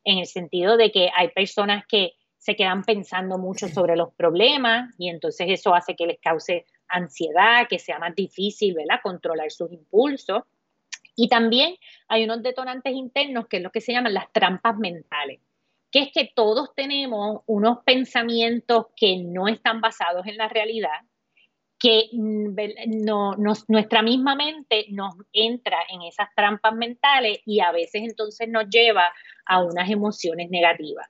en 0.03 0.17
el 0.17 0.25
sentido 0.25 0.75
de 0.75 0.91
que 0.91 1.11
hay 1.15 1.27
personas 1.27 1.85
que 1.85 2.13
se 2.39 2.55
quedan 2.55 2.83
pensando 2.83 3.37
mucho 3.37 3.67
sobre 3.67 3.95
los 3.95 4.11
problemas 4.15 4.95
y 4.97 5.09
entonces 5.09 5.47
eso 5.49 5.75
hace 5.75 5.95
que 5.95 6.07
les 6.07 6.19
cause 6.19 6.65
ansiedad, 6.87 7.67
que 7.69 7.79
sea 7.79 7.99
más 7.99 8.15
difícil, 8.15 8.73
¿verdad? 8.73 8.99
Controlar 9.03 9.51
sus 9.51 9.71
impulsos. 9.71 10.43
Y 11.15 11.29
también 11.29 11.75
hay 12.07 12.25
unos 12.25 12.43
detonantes 12.43 12.93
internos 12.93 13.47
que 13.47 13.57
es 13.57 13.63
lo 13.63 13.71
que 13.71 13.81
se 13.81 13.93
llaman 13.93 14.13
las 14.13 14.31
trampas 14.31 14.77
mentales, 14.77 15.39
que 15.91 15.99
es 15.99 16.11
que 16.11 16.31
todos 16.35 16.75
tenemos 16.75 17.41
unos 17.45 17.79
pensamientos 17.85 18.87
que 18.95 19.17
no 19.17 19.47
están 19.47 19.79
basados 19.79 20.27
en 20.27 20.37
la 20.37 20.49
realidad, 20.49 21.01
que 21.79 22.09
mm, 22.11 22.55
no, 23.03 23.35
nuestra 23.67 24.01
misma 24.01 24.35
mente 24.35 24.87
nos 24.89 25.15
entra 25.31 25.77
en 25.89 26.01
esas 26.01 26.27
trampas 26.35 26.73
mentales 26.73 27.39
y 27.45 27.59
a 27.61 27.71
veces 27.71 28.03
entonces 28.03 28.49
nos 28.49 28.69
lleva 28.69 29.05
a 29.45 29.63
unas 29.63 29.89
emociones 29.89 30.49
negativas. 30.49 31.07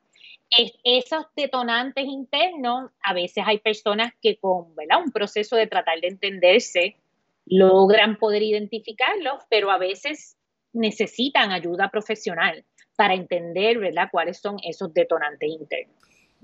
Esos 0.84 1.26
detonantes 1.36 2.06
internos, 2.06 2.92
a 3.04 3.14
veces 3.14 3.44
hay 3.46 3.60
personas 3.60 4.14
que 4.22 4.38
con 4.38 4.74
un 4.76 5.12
proceso 5.12 5.56
de 5.56 5.68
tratar 5.68 6.00
de 6.02 6.08
entenderse 6.08 6.98
logran 7.46 8.18
poder 8.18 8.44
identificarlos, 8.44 9.44
pero 9.50 9.72
a 9.72 9.78
veces 9.78 10.38
necesitan 10.74 11.52
ayuda 11.52 11.90
profesional 11.90 12.66
para 12.96 13.14
entender 13.14 13.80
¿verdad? 13.80 14.10
cuáles 14.12 14.40
son 14.40 14.58
esos 14.64 14.94
detonantes 14.94 15.50
internos. 15.50 15.96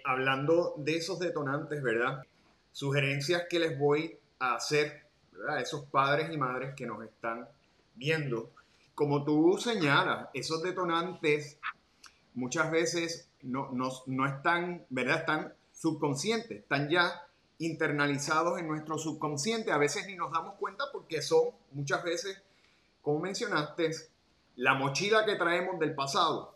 Hablando 0.03 0.73
de 0.77 0.97
esos 0.97 1.19
detonantes, 1.19 1.81
¿verdad? 1.81 2.23
sugerencias 2.71 3.43
que 3.49 3.59
les 3.59 3.77
voy 3.77 4.17
a 4.39 4.55
hacer 4.55 5.05
a 5.47 5.59
esos 5.59 5.85
padres 5.85 6.31
y 6.31 6.37
madres 6.37 6.73
que 6.75 6.85
nos 6.85 7.03
están 7.03 7.47
viendo. 7.95 8.51
Como 8.95 9.23
tú 9.23 9.57
señalas, 9.57 10.29
esos 10.33 10.61
detonantes 10.63 11.59
muchas 12.33 12.71
veces 12.71 13.30
no, 13.43 13.69
no, 13.71 14.25
están, 14.25 14.85
¿verdad? 14.89 15.19
Están 15.19 15.53
subconscientes, 15.71 16.59
están 16.59 16.89
ya 16.89 17.27
internalizados 17.59 18.59
en 18.59 18.67
nuestro 18.67 18.97
subconsciente. 18.97 19.71
A 19.71 19.77
veces 19.77 20.05
ni 20.07 20.15
nos 20.15 20.31
damos 20.31 20.55
cuenta 20.55 20.85
porque 20.91 21.21
son 21.21 21.49
muchas 21.71 22.03
veces, 22.03 22.41
como 23.01 23.19
mencionaste, 23.19 23.91
la 24.55 24.73
mochila 24.73 25.25
que 25.25 25.35
traemos 25.35 25.79
del 25.79 25.95
pasado 25.95 26.55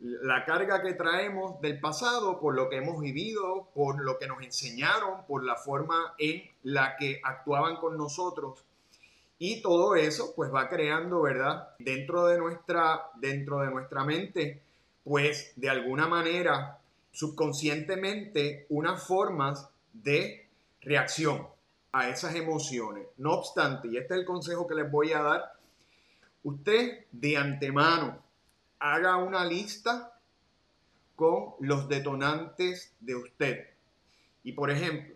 la 0.00 0.46
carga 0.46 0.82
que 0.82 0.94
traemos 0.94 1.60
del 1.60 1.78
pasado, 1.78 2.40
por 2.40 2.54
lo 2.54 2.70
que 2.70 2.78
hemos 2.78 3.00
vivido, 3.00 3.68
por 3.74 4.02
lo 4.02 4.18
que 4.18 4.26
nos 4.26 4.42
enseñaron, 4.42 5.26
por 5.26 5.44
la 5.44 5.56
forma 5.56 6.14
en 6.18 6.42
la 6.62 6.96
que 6.96 7.20
actuaban 7.22 7.76
con 7.76 7.98
nosotros. 7.98 8.64
Y 9.38 9.60
todo 9.60 9.94
eso 9.94 10.32
pues 10.34 10.52
va 10.52 10.68
creando, 10.68 11.20
¿verdad? 11.22 11.70
Dentro 11.78 12.26
de 12.26 12.38
nuestra, 12.38 13.10
dentro 13.16 13.60
de 13.60 13.70
nuestra 13.70 14.04
mente, 14.04 14.62
pues 15.04 15.52
de 15.56 15.70
alguna 15.70 16.06
manera, 16.06 16.78
subconscientemente, 17.12 18.66
unas 18.68 19.06
formas 19.06 19.68
de 19.92 20.48
reacción 20.80 21.46
a 21.92 22.08
esas 22.08 22.34
emociones. 22.34 23.06
No 23.16 23.32
obstante, 23.32 23.88
y 23.88 23.96
este 23.96 24.14
es 24.14 24.20
el 24.20 24.26
consejo 24.26 24.66
que 24.66 24.74
les 24.74 24.90
voy 24.90 25.12
a 25.12 25.22
dar, 25.22 25.52
usted 26.44 27.06
de 27.10 27.36
antemano, 27.36 28.22
haga 28.78 29.16
una 29.16 29.44
lista 29.44 30.12
con 31.16 31.54
los 31.60 31.88
detonantes 31.88 32.94
de 33.00 33.14
usted. 33.14 33.66
Y 34.42 34.52
por 34.52 34.70
ejemplo, 34.70 35.14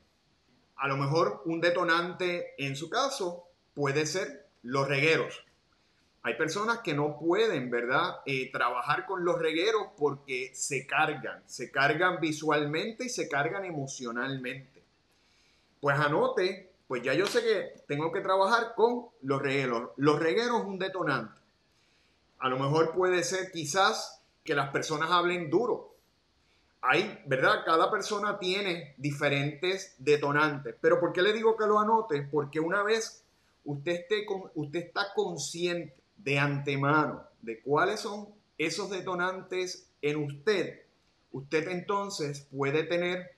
a 0.76 0.88
lo 0.88 0.96
mejor 0.96 1.42
un 1.46 1.60
detonante 1.60 2.54
en 2.58 2.76
su 2.76 2.90
caso 2.90 3.48
puede 3.74 4.04
ser 4.06 4.46
los 4.62 4.86
regueros. 4.86 5.43
Hay 6.26 6.38
personas 6.38 6.78
que 6.78 6.94
no 6.94 7.18
pueden, 7.18 7.70
¿verdad?, 7.70 8.20
eh, 8.24 8.50
trabajar 8.50 9.04
con 9.04 9.26
los 9.26 9.38
regueros 9.38 9.88
porque 9.94 10.52
se 10.54 10.86
cargan, 10.86 11.42
se 11.44 11.70
cargan 11.70 12.18
visualmente 12.18 13.04
y 13.04 13.08
se 13.10 13.28
cargan 13.28 13.66
emocionalmente. 13.66 14.82
Pues 15.82 15.98
anote, 15.98 16.72
pues 16.88 17.02
ya 17.02 17.12
yo 17.12 17.26
sé 17.26 17.42
que 17.42 17.74
tengo 17.86 18.10
que 18.10 18.22
trabajar 18.22 18.74
con 18.74 19.08
los 19.20 19.42
regueros. 19.42 19.90
Los 19.96 20.18
regueros 20.18 20.62
es 20.62 20.66
un 20.66 20.78
detonante. 20.78 21.38
A 22.38 22.48
lo 22.48 22.58
mejor 22.58 22.94
puede 22.94 23.22
ser 23.22 23.52
quizás 23.52 24.22
que 24.42 24.54
las 24.54 24.70
personas 24.70 25.10
hablen 25.10 25.50
duro. 25.50 25.94
Hay, 26.80 27.22
¿verdad? 27.26 27.66
Cada 27.66 27.90
persona 27.90 28.38
tiene 28.38 28.94
diferentes 28.96 29.94
detonantes. 29.98 30.74
Pero 30.80 30.98
¿por 30.98 31.12
qué 31.12 31.20
le 31.20 31.34
digo 31.34 31.54
que 31.54 31.66
lo 31.66 31.78
anote? 31.78 32.22
Porque 32.22 32.60
una 32.60 32.82
vez 32.82 33.22
usted, 33.66 33.92
esté 33.92 34.26
usted 34.54 34.86
está 34.86 35.12
consciente 35.14 36.03
de 36.16 36.38
antemano 36.38 37.24
de 37.42 37.60
cuáles 37.60 38.00
son 38.00 38.28
esos 38.58 38.90
detonantes 38.90 39.90
en 40.00 40.24
usted, 40.24 40.82
usted 41.32 41.68
entonces 41.68 42.46
puede 42.50 42.84
tener 42.84 43.36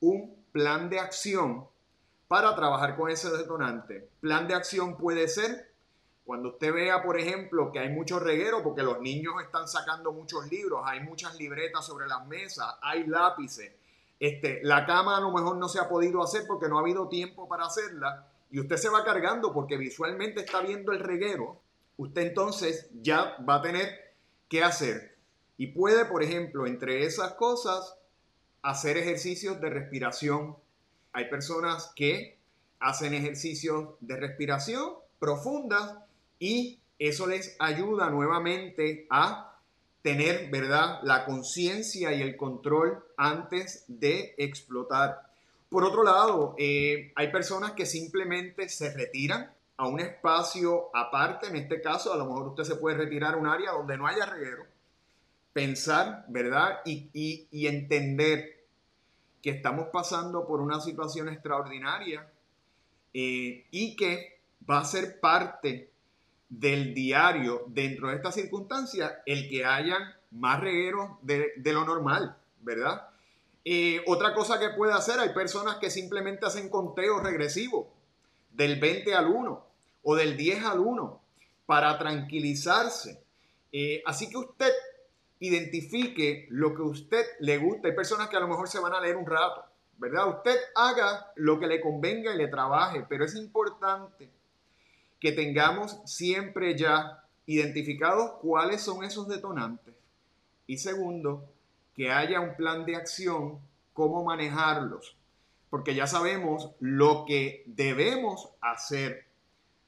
un 0.00 0.34
plan 0.52 0.88
de 0.88 1.00
acción 1.00 1.66
para 2.28 2.54
trabajar 2.54 2.96
con 2.96 3.10
ese 3.10 3.30
detonante. 3.30 4.08
Plan 4.20 4.48
de 4.48 4.54
acción 4.54 4.96
puede 4.96 5.28
ser 5.28 5.72
cuando 6.24 6.50
usted 6.50 6.72
vea, 6.72 7.02
por 7.02 7.18
ejemplo, 7.18 7.70
que 7.70 7.78
hay 7.78 7.90
mucho 7.90 8.18
reguero 8.18 8.62
porque 8.62 8.82
los 8.82 9.00
niños 9.00 9.34
están 9.42 9.68
sacando 9.68 10.12
muchos 10.12 10.50
libros, 10.50 10.80
hay 10.84 11.00
muchas 11.00 11.36
libretas 11.36 11.84
sobre 11.84 12.06
las 12.06 12.26
mesas, 12.26 12.66
hay 12.80 13.06
lápices, 13.06 13.72
este, 14.18 14.60
la 14.62 14.86
cama 14.86 15.18
a 15.18 15.20
lo 15.20 15.32
mejor 15.32 15.56
no 15.58 15.68
se 15.68 15.78
ha 15.78 15.88
podido 15.88 16.22
hacer 16.22 16.44
porque 16.46 16.68
no 16.68 16.78
ha 16.78 16.80
habido 16.80 17.08
tiempo 17.08 17.46
para 17.46 17.66
hacerla 17.66 18.26
y 18.50 18.60
usted 18.60 18.76
se 18.76 18.88
va 18.88 19.04
cargando 19.04 19.52
porque 19.52 19.76
visualmente 19.76 20.40
está 20.40 20.60
viendo 20.60 20.92
el 20.92 21.00
reguero, 21.00 21.60
usted 21.96 22.22
entonces 22.22 22.88
ya 23.02 23.36
va 23.48 23.56
a 23.56 23.62
tener 23.62 24.14
que 24.48 24.62
hacer. 24.62 25.16
Y 25.56 25.68
puede, 25.68 26.04
por 26.04 26.22
ejemplo, 26.22 26.66
entre 26.66 27.04
esas 27.04 27.34
cosas, 27.34 27.96
hacer 28.62 28.96
ejercicios 28.96 29.60
de 29.60 29.70
respiración. 29.70 30.56
Hay 31.12 31.28
personas 31.28 31.92
que 31.94 32.38
hacen 32.80 33.14
ejercicios 33.14 33.90
de 34.00 34.16
respiración 34.16 34.94
profundas 35.18 35.96
y 36.38 36.80
eso 36.98 37.26
les 37.26 37.56
ayuda 37.58 38.10
nuevamente 38.10 39.06
a 39.10 39.58
tener, 40.02 40.50
¿verdad?, 40.50 41.00
la 41.02 41.24
conciencia 41.24 42.12
y 42.12 42.20
el 42.20 42.36
control 42.36 43.02
antes 43.16 43.84
de 43.88 44.34
explotar. 44.36 45.22
Por 45.70 45.82
otro 45.82 46.04
lado, 46.04 46.54
eh, 46.58 47.12
hay 47.16 47.32
personas 47.32 47.72
que 47.72 47.86
simplemente 47.86 48.68
se 48.68 48.92
retiran 48.92 49.50
a 49.76 49.88
un 49.88 50.00
espacio 50.00 50.90
aparte, 50.94 51.48
en 51.48 51.56
este 51.56 51.80
caso, 51.80 52.12
a 52.12 52.16
lo 52.16 52.26
mejor 52.26 52.48
usted 52.48 52.64
se 52.64 52.76
puede 52.76 52.96
retirar 52.96 53.34
a 53.34 53.36
un 53.38 53.46
área 53.46 53.72
donde 53.72 53.96
no 53.96 54.06
haya 54.06 54.26
reguero, 54.26 54.64
pensar, 55.52 56.24
¿verdad? 56.28 56.80
Y, 56.84 57.48
entender 57.66 58.64
que 59.42 59.50
estamos 59.50 59.88
pasando 59.92 60.46
por 60.46 60.60
una 60.60 60.80
situación 60.80 61.28
extraordinaria 61.28 62.26
eh, 63.12 63.66
y 63.70 63.96
que 63.96 64.40
va 64.68 64.80
a 64.80 64.84
ser 64.84 65.20
parte 65.20 65.90
del 66.48 66.94
diario 66.94 67.64
dentro 67.66 68.08
de 68.08 68.16
estas 68.16 68.34
circunstancias 68.34 69.12
el 69.26 69.48
que 69.48 69.64
hayan 69.64 70.02
más 70.30 70.60
regueros 70.60 71.10
de, 71.22 71.52
lo 71.64 71.84
normal, 71.84 72.36
¿verdad? 72.60 73.08
Eh, 73.64 74.02
otra 74.06 74.34
cosa 74.34 74.58
que 74.58 74.70
puede 74.70 74.92
hacer, 74.92 75.18
hay 75.18 75.30
personas 75.30 75.76
que 75.76 75.90
simplemente 75.90 76.46
hacen 76.46 76.68
conteo 76.68 77.20
regresivo 77.20 77.90
del 78.54 78.80
20 78.80 79.14
al 79.14 79.26
1 79.26 79.66
o 80.04 80.16
del 80.16 80.36
10 80.36 80.64
al 80.64 80.80
1 80.80 81.20
para 81.66 81.98
tranquilizarse. 81.98 83.22
Eh, 83.72 84.02
así 84.06 84.30
que 84.30 84.36
usted 84.36 84.72
identifique 85.40 86.46
lo 86.50 86.74
que 86.74 86.82
usted 86.82 87.24
le 87.40 87.58
gusta. 87.58 87.88
Hay 87.88 87.94
personas 87.94 88.28
que 88.28 88.36
a 88.36 88.40
lo 88.40 88.48
mejor 88.48 88.68
se 88.68 88.80
van 88.80 88.94
a 88.94 89.00
leer 89.00 89.16
un 89.16 89.26
rato, 89.26 89.64
¿verdad? 89.98 90.28
Usted 90.28 90.56
haga 90.74 91.32
lo 91.36 91.58
que 91.58 91.66
le 91.66 91.80
convenga 91.80 92.34
y 92.34 92.38
le 92.38 92.48
trabaje, 92.48 93.04
pero 93.08 93.24
es 93.24 93.34
importante 93.34 94.30
que 95.20 95.32
tengamos 95.32 95.98
siempre 96.04 96.76
ya 96.76 97.24
identificados 97.46 98.32
cuáles 98.40 98.82
son 98.82 99.04
esos 99.04 99.26
detonantes. 99.28 99.94
Y 100.66 100.78
segundo, 100.78 101.44
que 101.94 102.10
haya 102.10 102.40
un 102.40 102.56
plan 102.56 102.84
de 102.84 102.96
acción, 102.96 103.58
cómo 103.92 104.24
manejarlos. 104.24 105.16
Porque 105.74 105.96
ya 105.96 106.06
sabemos 106.06 106.70
lo 106.78 107.24
que 107.26 107.64
debemos 107.66 108.48
hacer, 108.60 109.24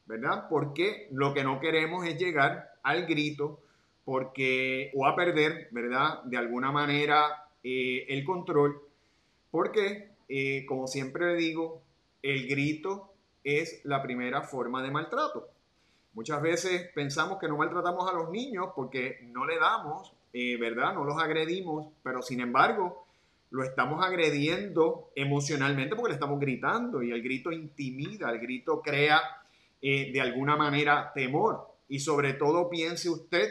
¿verdad? 0.07 0.49
Porque 0.51 1.07
lo 1.13 1.33
que 1.33 1.45
no 1.45 1.61
queremos 1.61 2.05
es 2.05 2.19
llegar 2.19 2.73
al 2.83 3.07
grito, 3.07 3.61
porque 4.05 4.91
o 4.97 5.07
a 5.07 5.15
perder, 5.15 5.69
¿verdad? 5.71 6.25
De 6.25 6.39
alguna 6.39 6.73
manera 6.73 7.45
eh, 7.63 8.05
el 8.09 8.25
control, 8.25 8.83
porque, 9.53 10.11
eh, 10.29 10.67
como 10.67 10.89
siempre 10.89 11.27
le 11.27 11.37
digo, 11.37 11.83
el 12.21 12.49
grito 12.49 13.13
es 13.45 13.81
la 13.85 14.03
primera 14.03 14.43
forma 14.43 14.83
de 14.83 14.91
maltrato. 14.91 15.51
Muchas 16.15 16.43
veces 16.43 16.91
pensamos 16.97 17.39
que 17.39 17.47
no 17.47 17.59
maltratamos 17.59 18.11
a 18.11 18.13
los 18.13 18.29
niños 18.31 18.71
porque 18.75 19.21
no 19.29 19.47
le 19.47 19.57
damos, 19.57 20.13
eh, 20.33 20.57
¿verdad? 20.57 20.95
No 20.95 21.05
los 21.05 21.23
agredimos, 21.23 21.87
pero 22.03 22.23
sin 22.23 22.41
embargo 22.41 23.06
lo 23.57 23.65
estamos 23.65 24.05
agrediendo 24.05 25.13
emocionalmente 25.15 25.97
porque 25.97 26.11
le 26.11 26.15
estamos 26.15 26.39
gritando 26.39 27.03
y 27.03 27.11
el 27.11 27.23
grito 27.23 27.51
intimida, 27.51 28.31
el 28.31 28.39
grito 28.39 28.83
crea 28.83 29.19
eh, 29.81 30.13
de 30.13 30.21
alguna 30.21 30.57
manera 30.57 31.11
temor. 31.15 31.67
Y 31.89 32.01
sobre 32.01 32.35
todo 32.35 32.69
piense 32.69 33.09
usted 33.09 33.51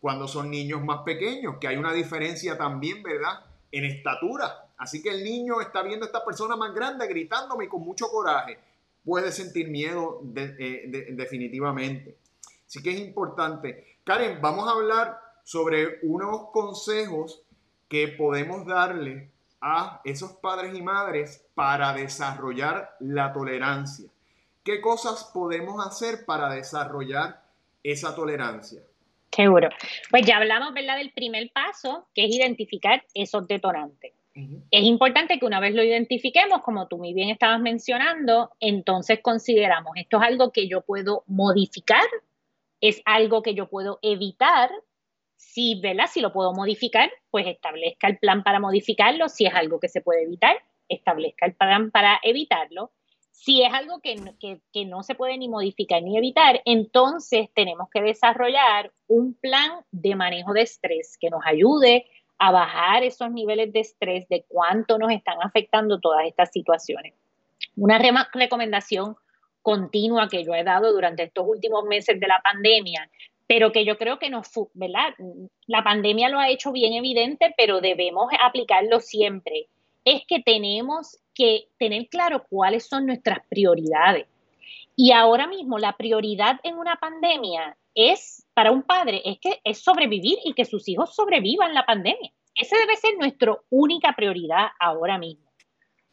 cuando 0.00 0.26
son 0.26 0.50
niños 0.50 0.82
más 0.82 1.02
pequeños, 1.04 1.58
que 1.60 1.68
hay 1.68 1.76
una 1.76 1.92
diferencia 1.92 2.58
también, 2.58 3.00
¿verdad? 3.04 3.44
En 3.70 3.84
estatura. 3.84 4.72
Así 4.76 5.00
que 5.00 5.10
el 5.10 5.22
niño 5.22 5.60
está 5.60 5.84
viendo 5.84 6.04
a 6.04 6.08
esta 6.08 6.24
persona 6.24 6.56
más 6.56 6.74
grande 6.74 7.06
gritándome 7.06 7.68
con 7.68 7.82
mucho 7.82 8.08
coraje. 8.08 8.58
Puede 9.04 9.30
sentir 9.30 9.68
miedo 9.68 10.20
eh, 10.34 11.06
definitivamente. 11.12 12.16
Así 12.66 12.82
que 12.82 12.90
es 12.90 12.98
importante. 12.98 13.98
Karen, 14.02 14.40
vamos 14.42 14.66
a 14.66 14.72
hablar 14.72 15.16
sobre 15.44 16.00
unos 16.02 16.50
consejos 16.50 17.44
que 17.92 18.08
podemos 18.08 18.64
darle 18.64 19.28
a 19.60 20.00
esos 20.02 20.32
padres 20.32 20.74
y 20.74 20.80
madres 20.80 21.44
para 21.54 21.92
desarrollar 21.92 22.96
la 23.00 23.34
tolerancia. 23.34 24.08
¿Qué 24.64 24.80
cosas 24.80 25.30
podemos 25.34 25.86
hacer 25.86 26.24
para 26.24 26.48
desarrollar 26.54 27.42
esa 27.82 28.16
tolerancia? 28.16 28.80
Seguro. 29.30 29.68
Pues 30.10 30.24
ya 30.24 30.38
hablamos, 30.38 30.72
¿verdad?, 30.72 30.96
del 30.96 31.12
primer 31.12 31.50
paso, 31.52 32.06
que 32.14 32.24
es 32.24 32.34
identificar 32.34 33.04
esos 33.12 33.46
detonantes. 33.46 34.14
Es 34.34 34.84
importante 34.84 35.38
que 35.38 35.44
una 35.44 35.60
vez 35.60 35.74
lo 35.74 35.82
identifiquemos, 35.82 36.62
como 36.62 36.88
tú 36.88 36.96
muy 36.96 37.12
bien 37.12 37.28
estabas 37.28 37.60
mencionando, 37.60 38.52
entonces 38.58 39.20
consideramos, 39.20 39.92
esto 39.96 40.16
es 40.16 40.28
algo 40.28 40.50
que 40.50 40.66
yo 40.66 40.80
puedo 40.80 41.24
modificar, 41.26 42.06
es 42.80 43.02
algo 43.04 43.42
que 43.42 43.54
yo 43.54 43.68
puedo 43.68 43.98
evitar 44.00 44.70
si, 45.42 45.78
¿verdad? 45.80 46.06
Si 46.10 46.20
lo 46.20 46.32
puedo 46.32 46.52
modificar, 46.52 47.10
pues 47.30 47.46
establezca 47.46 48.06
el 48.06 48.18
plan 48.18 48.42
para 48.42 48.60
modificarlo. 48.60 49.28
Si 49.28 49.44
es 49.44 49.54
algo 49.54 49.80
que 49.80 49.88
se 49.88 50.00
puede 50.00 50.22
evitar, 50.22 50.56
establezca 50.88 51.46
el 51.46 51.54
plan 51.54 51.90
para 51.90 52.20
evitarlo. 52.22 52.92
Si 53.30 53.62
es 53.62 53.72
algo 53.72 54.00
que, 54.00 54.16
que, 54.72 54.84
no 54.84 55.02
se 55.02 55.14
puede 55.14 55.36
ni 55.36 55.48
modificar 55.48 56.02
ni 56.02 56.16
evitar, 56.16 56.62
entonces 56.64 57.48
tenemos 57.54 57.88
que 57.90 58.00
desarrollar 58.00 58.92
un 59.08 59.34
plan 59.34 59.80
de 59.90 60.14
manejo 60.14 60.52
de 60.52 60.62
estrés 60.62 61.18
que 61.18 61.28
nos 61.28 61.42
ayude 61.44 62.06
a 62.38 62.52
bajar 62.52 63.02
esos 63.02 63.30
niveles 63.30 63.72
de 63.72 63.80
estrés, 63.80 64.28
de 64.28 64.44
cuánto 64.48 64.96
nos 64.98 65.10
están 65.10 65.38
afectando 65.42 65.98
todas 65.98 66.26
estas 66.26 66.50
situaciones. 66.50 67.14
Una 67.76 67.98
recomendación 67.98 69.16
continua 69.60 70.28
que 70.28 70.44
yo 70.44 70.54
he 70.54 70.64
dado 70.64 70.92
durante 70.92 71.24
estos 71.24 71.46
últimos 71.46 71.84
meses 71.84 72.18
de 72.18 72.26
la 72.26 72.40
pandemia 72.42 73.10
pero 73.52 73.70
que 73.70 73.84
yo 73.84 73.98
creo 73.98 74.18
que 74.18 74.30
nos, 74.30 74.50
¿verdad? 74.72 75.14
La 75.66 75.84
pandemia 75.84 76.30
lo 76.30 76.38
ha 76.38 76.48
hecho 76.48 76.72
bien 76.72 76.94
evidente, 76.94 77.52
pero 77.54 77.82
debemos 77.82 78.32
aplicarlo 78.42 78.98
siempre. 78.98 79.68
Es 80.06 80.22
que 80.26 80.40
tenemos 80.40 81.18
que 81.34 81.68
tener 81.78 82.08
claro 82.08 82.46
cuáles 82.48 82.88
son 82.88 83.04
nuestras 83.04 83.40
prioridades. 83.50 84.26
Y 84.96 85.12
ahora 85.12 85.46
mismo 85.46 85.78
la 85.78 85.98
prioridad 85.98 86.60
en 86.62 86.78
una 86.78 86.96
pandemia 86.96 87.76
es, 87.94 88.46
para 88.54 88.72
un 88.72 88.84
padre, 88.84 89.20
es 89.22 89.38
que 89.38 89.60
es 89.64 89.84
sobrevivir 89.84 90.38
y 90.46 90.54
que 90.54 90.64
sus 90.64 90.88
hijos 90.88 91.14
sobrevivan 91.14 91.74
la 91.74 91.84
pandemia. 91.84 92.32
Esa 92.54 92.78
debe 92.78 92.96
ser 92.96 93.18
nuestra 93.18 93.54
única 93.68 94.14
prioridad 94.16 94.68
ahora 94.80 95.18
mismo. 95.18 95.52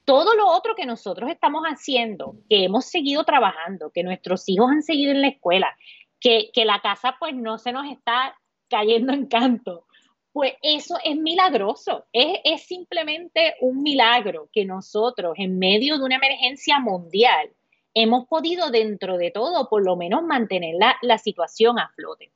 Todo 0.03 0.35
lo 0.35 0.45
otro 0.47 0.75
que 0.75 0.85
nosotros 0.85 1.29
estamos 1.29 1.63
haciendo, 1.63 2.35
que 2.49 2.65
hemos 2.65 2.87
seguido 2.87 3.23
trabajando, 3.23 3.91
que 3.91 4.03
nuestros 4.03 4.43
hijos 4.49 4.71
han 4.71 4.83
seguido 4.83 5.11
en 5.11 5.21
la 5.21 5.27
escuela, 5.29 5.77
que, 6.19 6.51
la 6.65 6.79
casa 6.81 7.15
pues 7.19 7.33
no 7.33 7.57
se 7.57 7.71
nos 7.71 7.89
está 7.91 8.37
cayendo 8.69 9.13
en 9.13 9.27
canto. 9.27 9.85
Pues 10.31 10.53
eso 10.61 10.97
es 11.03 11.17
milagroso, 11.17 12.05
es, 12.13 12.39
es, 12.43 12.63
simplemente 12.63 13.55
un 13.61 13.81
milagro 13.81 14.47
que 14.53 14.63
nosotros 14.63 15.33
en 15.37 15.57
medio 15.57 15.97
de 15.97 16.03
una 16.03 16.17
emergencia 16.17 16.79
mundial 16.79 17.49
hemos 17.95 18.27
podido 18.27 18.69
dentro 18.69 19.17
de 19.17 19.31
todo 19.31 19.67
por 19.67 19.83
lo 19.83 19.95
menos 19.95 20.21
mantener 20.23 20.75
la, 20.75 20.95
la 21.01 21.17
situación 21.17 21.79
a 21.79 21.89
flote. 21.89 22.31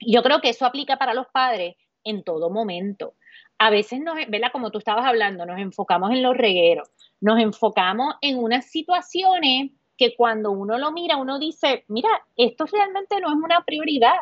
Yo 0.00 0.22
creo 0.22 0.40
que 0.40 0.50
eso 0.50 0.66
aplica 0.66 0.98
para 0.98 1.14
los 1.14 1.28
padres 1.28 1.76
en 2.04 2.22
todo 2.22 2.50
momento. 2.50 3.14
A 3.58 3.70
veces, 3.70 4.00
nos, 4.00 4.16
¿verdad? 4.28 4.52
Como 4.52 4.70
tú 4.70 4.78
estabas 4.78 5.06
hablando, 5.06 5.46
nos 5.46 5.58
enfocamos 5.58 6.10
en 6.12 6.22
los 6.22 6.36
regueros, 6.36 6.90
nos 7.20 7.38
enfocamos 7.40 8.14
en 8.20 8.38
unas 8.38 8.66
situaciones 8.66 9.70
que 10.00 10.16
cuando 10.16 10.50
uno 10.50 10.78
lo 10.78 10.92
mira, 10.92 11.18
uno 11.18 11.38
dice, 11.38 11.84
mira, 11.88 12.08
esto 12.34 12.64
realmente 12.64 13.20
no 13.20 13.28
es 13.28 13.34
una 13.34 13.62
prioridad. 13.66 14.16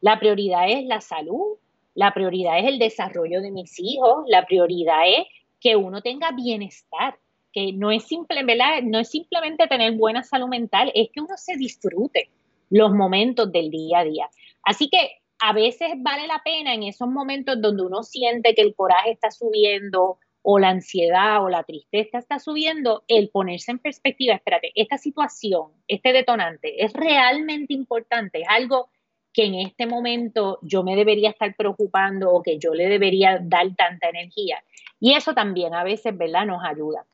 La 0.00 0.18
prioridad 0.18 0.68
es 0.68 0.84
la 0.86 1.00
salud, 1.00 1.56
la 1.94 2.12
prioridad 2.12 2.58
es 2.58 2.64
el 2.64 2.80
desarrollo 2.80 3.40
de 3.40 3.52
mis 3.52 3.78
hijos, 3.78 4.24
la 4.26 4.44
prioridad 4.44 5.02
es 5.06 5.28
que 5.60 5.76
uno 5.76 6.02
tenga 6.02 6.32
bienestar, 6.32 7.16
que 7.52 7.72
no 7.72 7.92
es, 7.92 8.02
simple, 8.08 8.42
no 8.82 8.98
es 8.98 9.08
simplemente 9.08 9.68
tener 9.68 9.92
buena 9.92 10.24
salud 10.24 10.48
mental, 10.48 10.90
es 10.96 11.10
que 11.12 11.20
uno 11.20 11.36
se 11.36 11.56
disfrute 11.56 12.28
los 12.68 12.90
momentos 12.90 13.52
del 13.52 13.70
día 13.70 14.00
a 14.00 14.04
día. 14.04 14.28
Así 14.64 14.88
que 14.90 15.20
a 15.38 15.52
veces 15.52 15.90
vale 15.98 16.26
la 16.26 16.42
pena 16.44 16.74
en 16.74 16.82
esos 16.82 17.06
momentos 17.06 17.60
donde 17.60 17.84
uno 17.84 18.02
siente 18.02 18.52
que 18.56 18.62
el 18.62 18.74
coraje 18.74 19.12
está 19.12 19.30
subiendo 19.30 20.18
o 20.42 20.58
la 20.58 20.70
ansiedad 20.70 21.44
o 21.44 21.48
la 21.48 21.64
tristeza 21.64 22.18
está 22.18 22.38
subiendo, 22.38 23.04
el 23.08 23.28
ponerse 23.28 23.72
en 23.72 23.78
perspectiva, 23.78 24.34
espérate, 24.34 24.72
esta 24.74 24.98
situación, 24.98 25.72
este 25.86 26.12
detonante 26.12 26.84
es 26.84 26.92
realmente 26.92 27.74
importante, 27.74 28.42
es 28.42 28.48
algo 28.48 28.88
que 29.32 29.44
en 29.44 29.54
este 29.54 29.86
momento 29.86 30.58
yo 30.62 30.82
me 30.82 30.96
debería 30.96 31.30
estar 31.30 31.54
preocupando 31.54 32.30
o 32.32 32.42
que 32.42 32.58
yo 32.58 32.74
le 32.74 32.88
debería 32.88 33.38
dar 33.40 33.74
tanta 33.76 34.08
energía. 34.08 34.62
Y 34.98 35.14
eso 35.14 35.34
también 35.34 35.74
a 35.74 35.84
veces, 35.84 36.16
¿verdad?, 36.16 36.46
nos 36.46 36.64
ayuda. 36.64 37.06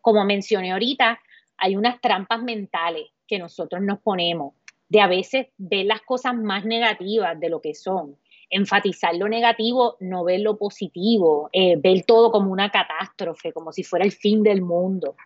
Como 0.00 0.24
mencioné 0.24 0.72
ahorita, 0.72 1.20
hay 1.58 1.76
unas 1.76 2.00
trampas 2.00 2.42
mentales 2.42 3.08
que 3.26 3.38
nosotros 3.38 3.82
nos 3.82 4.00
ponemos 4.00 4.54
de 4.88 5.00
a 5.00 5.06
veces 5.06 5.48
ver 5.58 5.86
las 5.86 6.00
cosas 6.00 6.34
más 6.34 6.64
negativas 6.64 7.38
de 7.38 7.50
lo 7.50 7.60
que 7.60 7.74
son 7.74 8.16
enfatizar 8.50 9.14
lo 9.14 9.28
negativo, 9.28 9.96
no 10.00 10.24
ver 10.24 10.40
lo 10.40 10.58
positivo, 10.58 11.48
eh, 11.52 11.76
ver 11.76 12.04
todo 12.04 12.30
como 12.30 12.50
una 12.50 12.70
catástrofe, 12.70 13.52
como 13.52 13.72
si 13.72 13.84
fuera 13.84 14.04
el 14.04 14.12
fin 14.12 14.42
del 14.42 14.60
mundo. 14.60 15.16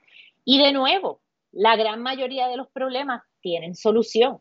Y 0.45 0.59
de 0.59 0.73
nuevo, 0.73 1.21
la 1.51 1.77
gran 1.77 2.03
mayoría 2.03 2.49
de 2.49 2.57
los 2.57 2.69
problemas 2.69 3.23
tienen 3.41 3.75
solución. 3.75 4.39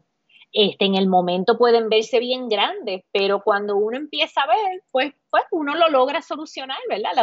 Este, 0.52 0.86
en 0.86 0.94
el 0.94 1.08
momento 1.08 1.58
pueden 1.58 1.90
verse 1.90 2.20
bien 2.20 2.48
grandes, 2.48 3.04
pero 3.12 3.42
cuando 3.42 3.76
uno 3.76 3.98
empieza 3.98 4.42
a 4.42 4.48
ver, 4.48 4.84
pues, 4.92 5.14
pues 5.32 5.44
uno 5.52 5.76
lo 5.76 5.90
logra 5.90 6.22
solucionar, 6.22 6.78
¿verdad? 6.88 7.14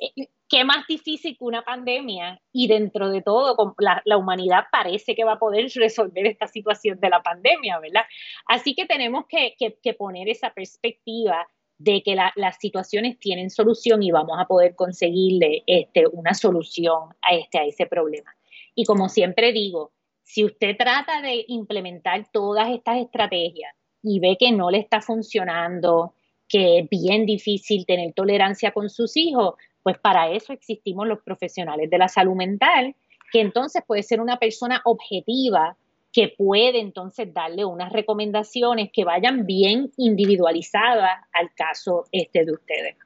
Eh, 0.00 0.28
qué 0.54 0.62
más 0.62 0.86
difícil 0.86 1.36
que 1.36 1.44
una 1.44 1.62
pandemia 1.62 2.40
y 2.52 2.68
dentro 2.68 3.10
de 3.10 3.22
todo 3.22 3.74
la, 3.78 4.00
la, 4.04 4.16
humanidad 4.16 4.66
parece 4.70 5.16
que 5.16 5.24
va 5.24 5.32
a 5.32 5.38
poder 5.40 5.68
resolver 5.74 6.28
esta 6.28 6.46
situación 6.46 7.00
de 7.00 7.10
la 7.10 7.20
pandemia, 7.24 7.80
¿verdad? 7.80 8.04
Así 8.46 8.76
que 8.76 8.86
tenemos 8.86 9.24
que, 9.26 9.56
que, 9.58 9.94
poner 9.94 10.28
esa 10.28 10.50
perspectiva 10.50 11.48
de 11.78 12.04
que 12.04 12.14
las 12.14 12.56
situaciones 12.60 13.18
tienen 13.18 13.50
solución 13.50 14.04
y 14.04 14.12
vamos 14.12 14.38
a 14.38 14.46
poder 14.46 14.76
conseguirle 14.76 15.64
este, 15.66 16.06
una 16.06 16.34
solución 16.34 17.08
a, 17.20 17.34
este, 17.34 17.58
a 17.58 17.64
ese 17.64 17.86
problema. 17.86 18.32
Y 18.76 18.84
como 18.84 19.08
siempre 19.08 19.52
digo, 19.52 19.90
si 20.22 20.44
usted 20.44 20.76
trata 20.76 21.20
de 21.20 21.44
implementar 21.48 22.30
todas 22.30 22.70
estas 22.70 22.98
estrategias 22.98 23.74
y 24.04 24.20
ve 24.20 24.36
que 24.38 24.52
no 24.52 24.70
le 24.70 24.78
está 24.78 25.00
funcionando, 25.00 26.14
que 26.48 26.78
es 26.78 26.88
bien 26.88 27.26
difícil 27.26 27.86
tener 27.86 28.12
tolerancia 28.12 28.70
con 28.70 28.88
sus 28.88 29.16
hijos, 29.16 29.54
pues 29.84 29.98
para 29.98 30.30
eso 30.30 30.52
existimos 30.54 31.06
los 31.06 31.22
profesionales 31.22 31.90
de 31.90 31.98
la 31.98 32.08
salud 32.08 32.34
mental, 32.34 32.96
que 33.30 33.42
entonces 33.42 33.82
puede 33.86 34.02
ser 34.02 34.20
una 34.20 34.38
persona 34.38 34.80
objetiva 34.84 35.76
que 36.10 36.34
puede 36.36 36.80
entonces 36.80 37.34
darle 37.34 37.66
unas 37.66 37.92
recomendaciones 37.92 38.90
que 38.92 39.04
vayan 39.04 39.44
bien 39.44 39.92
individualizadas 39.98 41.10
al 41.32 41.52
caso 41.54 42.06
este 42.12 42.46
de 42.46 42.52
ustedes. 42.52 42.96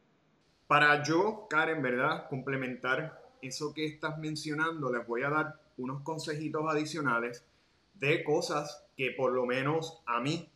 Para 0.69 1.03
yo, 1.03 1.49
Karen, 1.51 1.83
¿verdad? 1.83 2.29
Complementar 2.29 3.23
eso 3.43 3.75
que 3.75 3.87
estás 3.87 4.17
mencionando, 4.19 4.93
les 4.93 5.05
voy 5.07 5.23
a 5.25 5.31
dar 5.31 5.55
unos 5.79 6.03
consejitos 6.03 6.63
adicionales 6.71 7.45
de 7.95 8.23
cosas 8.23 8.87
que 8.97 9.11
por 9.17 9.33
lo 9.33 9.47
menos 9.47 10.01
a 10.07 10.21
mí, 10.21 10.49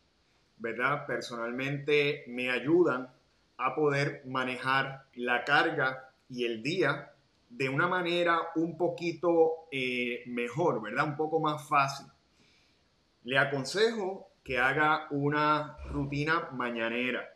¿verdad? 0.57 1.05
Personalmente 1.05 2.23
me 2.27 2.49
ayudan 2.49 3.09
a 3.57 3.75
poder 3.75 4.21
manejar 4.25 5.03
la 5.15 5.43
carga 5.43 6.12
y 6.29 6.45
el 6.45 6.63
día 6.63 7.13
de 7.49 7.69
una 7.69 7.87
manera 7.87 8.39
un 8.55 8.77
poquito 8.77 9.67
eh, 9.71 10.23
mejor, 10.27 10.81
¿verdad? 10.81 11.05
Un 11.05 11.15
poco 11.15 11.39
más 11.39 11.67
fácil. 11.67 12.07
Le 13.25 13.37
aconsejo 13.37 14.29
que 14.43 14.57
haga 14.57 15.07
una 15.11 15.77
rutina 15.89 16.49
mañanera. 16.51 17.35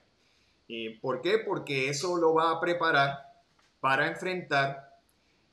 Eh, 0.67 0.97
¿Por 1.00 1.21
qué? 1.21 1.38
Porque 1.39 1.89
eso 1.89 2.17
lo 2.17 2.34
va 2.34 2.52
a 2.52 2.60
preparar 2.60 3.17
para 3.80 4.08
enfrentar 4.08 4.97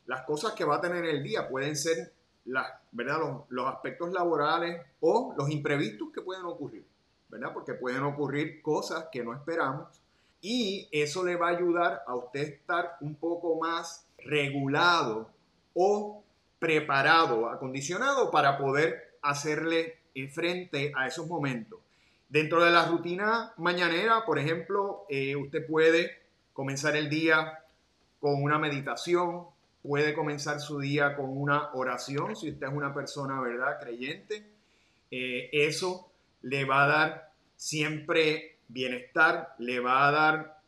las 0.07 0.23
cosas 0.23 0.53
que 0.53 0.65
va 0.65 0.77
a 0.77 0.81
tener 0.81 1.05
el 1.05 1.23
día. 1.23 1.49
Pueden 1.49 1.77
ser 1.77 2.13
las, 2.47 2.67
¿verdad? 2.91 3.19
Los, 3.19 3.43
los, 3.51 3.67
aspectos 3.67 4.13
laborales 4.13 4.81
o 5.01 5.35
los 5.37 5.51
imprevistos 5.51 6.09
que 6.13 6.23
pueden 6.23 6.47
ocurrir, 6.47 6.85
¿verdad? 7.29 7.53
Porque 7.53 7.75
pueden 7.75 8.03
ocurrir 8.03 8.61
cosas 8.63 9.09
que 9.13 9.23
no 9.23 9.35
esperamos 9.35 9.89
y 10.45 10.91
eso 10.93 11.25
le 11.25 11.37
va 11.37 11.49
a 11.49 11.57
ayudar 11.57 12.03
a 12.07 12.15
usted 12.15 12.43
estar 12.43 12.99
un 13.01 13.15
poco 13.15 13.59
más 13.59 14.07
regulado 14.19 15.31
o 15.73 16.23
preparado, 16.59 17.49
acondicionado 17.49 18.31
para 18.31 18.59
poder 18.59 19.17
hacerle 19.23 20.01
eh, 20.15 20.29
frente 20.29 20.93
a 20.95 21.07
esos 21.07 21.27
momentos. 21.27 21.81
Dentro 22.29 22.63
de 22.63 22.71
la 22.71 22.85
rutina 22.85 23.55
mañanera, 23.57 24.27
por 24.27 24.39
ejemplo, 24.39 25.07
eh, 25.09 25.35
usted 25.35 25.67
puede 25.67 26.11
comenzar 26.53 26.95
el 26.95 27.09
día 27.09 27.61
con 28.21 28.43
una 28.43 28.59
meditación, 28.59 29.47
puede 29.83 30.13
comenzar 30.13 30.61
su 30.61 30.79
día 30.79 31.17
con 31.17 31.35
una 31.39 31.73
oración, 31.73 32.37
si 32.37 32.51
usted 32.51 32.67
es 32.67 32.73
una 32.75 32.93
persona, 32.93 33.41
¿verdad?, 33.41 33.81
creyente. 33.81 34.47
Eh, 35.11 35.49
eso 35.53 36.11
le 36.43 36.67
va 36.67 36.85
a 36.85 36.87
dar 36.87 37.33
siempre 37.57 38.54
bienestar, 38.69 39.55
le 39.59 39.81
va 39.81 40.09
a 40.09 40.11
dar 40.11 40.61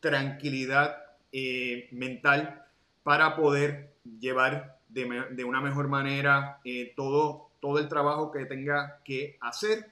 tranquilidad 0.00 0.96
eh, 1.32 1.88
mental 1.92 2.64
para 3.02 3.36
poder 3.36 3.92
llevar 4.20 4.78
de, 4.88 5.44
una 5.44 5.60
mejor 5.60 5.88
manera 5.88 6.60
eh, 6.64 6.92
todo, 6.96 7.50
todo 7.60 7.78
el 7.78 7.88
trabajo 7.88 8.30
que 8.30 8.46
tenga 8.46 9.00
que 9.04 9.36
hacer. 9.40 9.90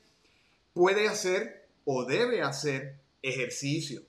Puede 0.73 1.09
hacer 1.09 1.67
o 1.85 2.05
debe 2.05 2.43
hacer 2.43 2.95
ejercicio. 3.23 4.03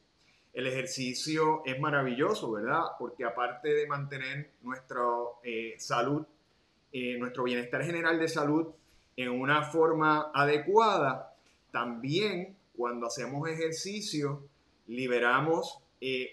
El 0.54 0.68
ejercicio 0.68 1.64
es 1.66 1.80
maravilloso, 1.80 2.52
¿verdad? 2.52 2.82
Porque 2.98 3.26
aparte 3.26 3.74
de 3.74 3.88
mantener 3.88 4.52
nuestra 4.62 5.02
eh, 5.44 5.76
salud, 5.78 6.26
nuestro 7.20 7.44
bienestar 7.44 7.84
general 7.84 8.18
de 8.18 8.30
salud 8.30 8.68
en 9.18 9.30
una 9.30 9.64
forma 9.64 10.32
adecuada, 10.34 11.36
también 11.72 12.56
cuando 12.78 13.08
hacemos 13.08 13.48
ejercicio 13.50 14.44
liberamos 14.88 15.80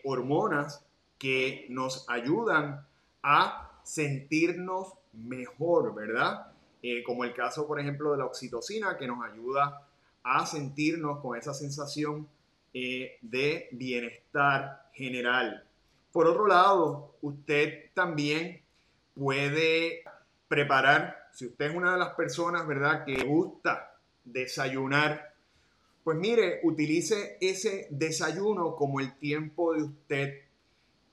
hormonas 0.04 0.84
que 1.18 1.66
nos 1.70 2.04
ayudan 2.10 2.84
a 3.22 3.72
sentirnos 3.84 4.92
mejor, 5.12 5.94
¿verdad? 5.94 6.52
Eh, 6.82 7.02
como 7.04 7.24
el 7.24 7.32
caso, 7.34 7.66
por 7.66 7.78
ejemplo, 7.78 8.12
de 8.12 8.18
la 8.18 8.24
oxitocina, 8.24 8.96
que 8.96 9.06
nos 9.06 9.24
ayuda 9.24 9.86
a 10.24 10.46
sentirnos 10.46 11.20
con 11.20 11.36
esa 11.36 11.54
sensación 11.54 12.28
eh, 12.74 13.18
de 13.20 13.68
bienestar 13.72 14.88
general. 14.92 15.64
Por 16.10 16.26
otro 16.26 16.46
lado, 16.46 17.16
usted 17.22 17.90
también 17.94 18.60
puede 19.14 20.02
preparar, 20.48 21.28
si 21.32 21.46
usted 21.46 21.66
es 21.66 21.76
una 21.76 21.92
de 21.92 21.98
las 21.98 22.14
personas, 22.14 22.66
¿verdad?, 22.66 23.04
que 23.04 23.22
gusta 23.24 23.96
desayunar, 24.24 25.31
pues 26.04 26.18
mire, 26.18 26.60
utilice 26.64 27.36
ese 27.40 27.86
desayuno 27.90 28.76
como 28.76 29.00
el 29.00 29.16
tiempo 29.18 29.74
de 29.74 29.82
usted 29.82 30.34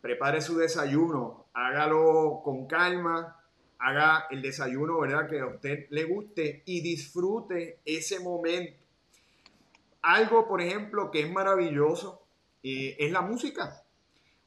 prepare 0.01 0.41
su 0.41 0.57
desayuno, 0.57 1.45
hágalo 1.53 2.41
con 2.43 2.67
calma, 2.67 3.39
haga 3.79 4.25
el 4.29 4.41
desayuno, 4.41 4.99
¿verdad? 4.99 5.29
Que 5.29 5.39
a 5.39 5.47
usted 5.47 5.87
le 5.89 6.03
guste 6.03 6.63
y 6.65 6.81
disfrute 6.81 7.79
ese 7.85 8.19
momento. 8.19 8.77
Algo, 10.01 10.47
por 10.47 10.61
ejemplo, 10.61 11.11
que 11.11 11.21
es 11.21 11.31
maravilloso 11.31 12.21
eh, 12.63 12.95
es 12.99 13.11
la 13.11 13.21
música. 13.21 13.83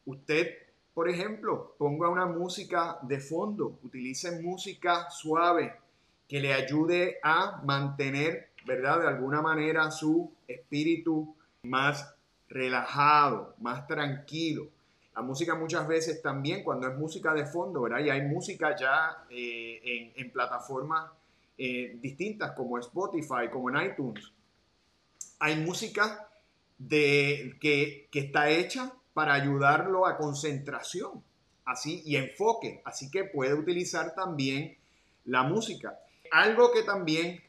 Usted, 0.04 0.48
por 0.94 1.08
ejemplo, 1.08 1.74
ponga 1.78 2.08
una 2.08 2.26
música 2.26 2.98
de 3.02 3.20
fondo, 3.20 3.78
utilice 3.82 4.42
música 4.42 5.10
suave 5.10 5.74
que 6.28 6.40
le 6.40 6.54
ayude 6.54 7.18
a 7.22 7.60
mantener, 7.64 8.51
¿verdad? 8.66 9.00
De 9.00 9.08
alguna 9.08 9.42
manera 9.42 9.90
su 9.90 10.32
espíritu 10.46 11.34
más 11.62 12.14
relajado, 12.48 13.54
más 13.60 13.86
tranquilo. 13.86 14.68
La 15.14 15.22
música 15.22 15.54
muchas 15.54 15.86
veces 15.86 16.22
también, 16.22 16.62
cuando 16.62 16.88
es 16.88 16.96
música 16.96 17.34
de 17.34 17.46
fondo, 17.46 17.82
¿verdad? 17.82 18.00
Y 18.00 18.10
hay 18.10 18.22
música 18.22 18.74
ya 18.76 19.24
eh, 19.30 20.12
en, 20.16 20.30
plataformas 20.30 21.10
eh, 21.58 21.98
distintas 22.00 22.52
como 22.52 22.78
Spotify, 22.78 23.48
como 23.50 23.70
en 23.70 23.90
iTunes. 23.90 24.32
Hay 25.38 25.56
música 25.56 26.28
de, 26.78 27.56
que, 27.60 28.08
que 28.10 28.20
está 28.20 28.48
hecha 28.48 28.92
para 29.12 29.34
ayudarlo 29.34 30.06
a 30.06 30.16
concentración 30.16 31.22
así 31.64 32.02
y 32.04 32.16
enfoque. 32.16 32.80
Así 32.84 33.10
que 33.10 33.24
puede 33.24 33.54
utilizar 33.54 34.14
también 34.14 34.76
la 35.24 35.42
música. 35.42 35.98
Algo 36.30 36.72
que 36.72 36.82
también 36.82 37.42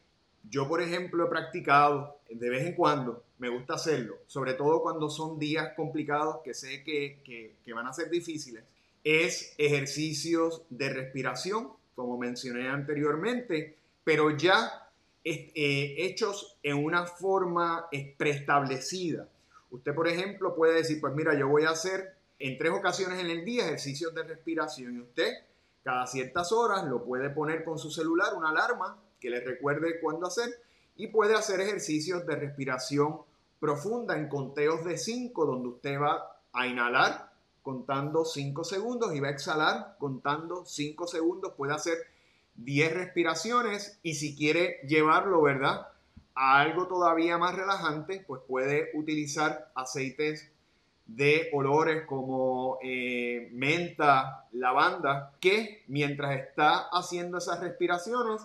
yo, 0.49 0.67
por 0.67 0.81
ejemplo, 0.81 1.25
he 1.25 1.29
practicado 1.29 2.19
de 2.29 2.49
vez 2.49 2.65
en 2.65 2.73
cuando, 2.73 3.23
me 3.39 3.49
gusta 3.49 3.75
hacerlo, 3.75 4.17
sobre 4.27 4.53
todo 4.53 4.81
cuando 4.81 5.09
son 5.09 5.39
días 5.39 5.73
complicados 5.75 6.37
que 6.43 6.53
sé 6.53 6.83
que, 6.83 7.55
van 7.73 7.87
a 7.87 7.93
ser 7.93 8.09
difíciles, 8.09 8.63
es 9.03 9.53
ejercicios 9.57 10.63
de 10.69 10.89
respiración, 10.89 11.69
como 11.95 12.17
mencioné 12.17 12.69
anteriormente, 12.69 13.77
pero 14.03 14.35
ya 14.35 14.89
eh, 15.23 15.95
hechos 15.97 16.57
en 16.63 16.83
una 16.83 17.05
forma 17.05 17.87
preestablecida. 18.17 19.27
Usted, 19.71 19.93
por 19.93 20.07
ejemplo, 20.07 20.55
puede 20.55 20.75
decir, 20.75 21.01
pues 21.01 21.13
mira, 21.13 21.37
yo 21.37 21.47
voy 21.47 21.63
a 21.63 21.71
hacer 21.71 22.15
en 22.39 22.57
tres 22.57 22.71
ocasiones 22.71 23.19
en 23.19 23.29
el 23.29 23.45
día 23.45 23.65
ejercicios 23.65 24.13
de 24.13 24.23
respiración 24.23 24.95
y 24.95 24.99
usted 24.99 25.31
cada 25.83 26.07
ciertas 26.07 26.51
horas 26.51 26.85
lo 26.85 27.03
puede 27.03 27.29
poner 27.29 27.63
con 27.63 27.77
su 27.77 27.91
celular, 27.91 28.33
una 28.35 28.49
alarma 28.49 28.97
que 29.23 29.29
le 29.29 29.39
recuerde 29.39 30.01
cuándo 30.01 30.27
hacer 30.27 30.49
y 30.97 31.07
puede 31.07 31.33
hacer 31.33 31.61
ejercicios 31.61 32.27
de 32.27 32.35
respiración 32.35 33.21
profunda 33.57 34.17
en 34.17 34.27
conteos 34.27 34.83
de 34.83 34.97
5, 34.97 35.45
donde 35.45 35.69
usted 35.69 35.97
va 35.97 36.41
a 36.51 36.67
inhalar 36.67 37.31
contando 37.61 38.25
5 38.25 38.65
segundos 38.65 39.15
y 39.15 39.21
va 39.21 39.29
a 39.29 39.31
exhalar 39.31 39.95
contando 39.97 40.65
5 40.65 41.07
segundos. 41.07 41.53
Puede 41.53 41.73
hacer 41.73 41.97
10 42.55 42.93
respiraciones 42.93 43.97
y 44.03 44.15
si 44.15 44.35
quiere 44.35 44.81
llevarlo, 44.85 45.41
¿verdad? 45.41 45.87
A 46.35 46.59
algo 46.59 46.87
todavía 46.87 47.37
más 47.37 47.55
relajante, 47.55 48.25
pues 48.27 48.41
puede 48.45 48.89
utilizar 48.93 49.71
aceites 49.75 50.51
de 51.05 51.49
olores 51.53 52.05
como 52.05 52.77
eh, 52.83 53.49
menta, 53.53 54.47
lavanda, 54.51 55.33
que 55.39 55.83
mientras 55.87 56.37
está 56.37 56.89
haciendo 56.91 57.37
esas 57.37 57.61
respiraciones, 57.61 58.41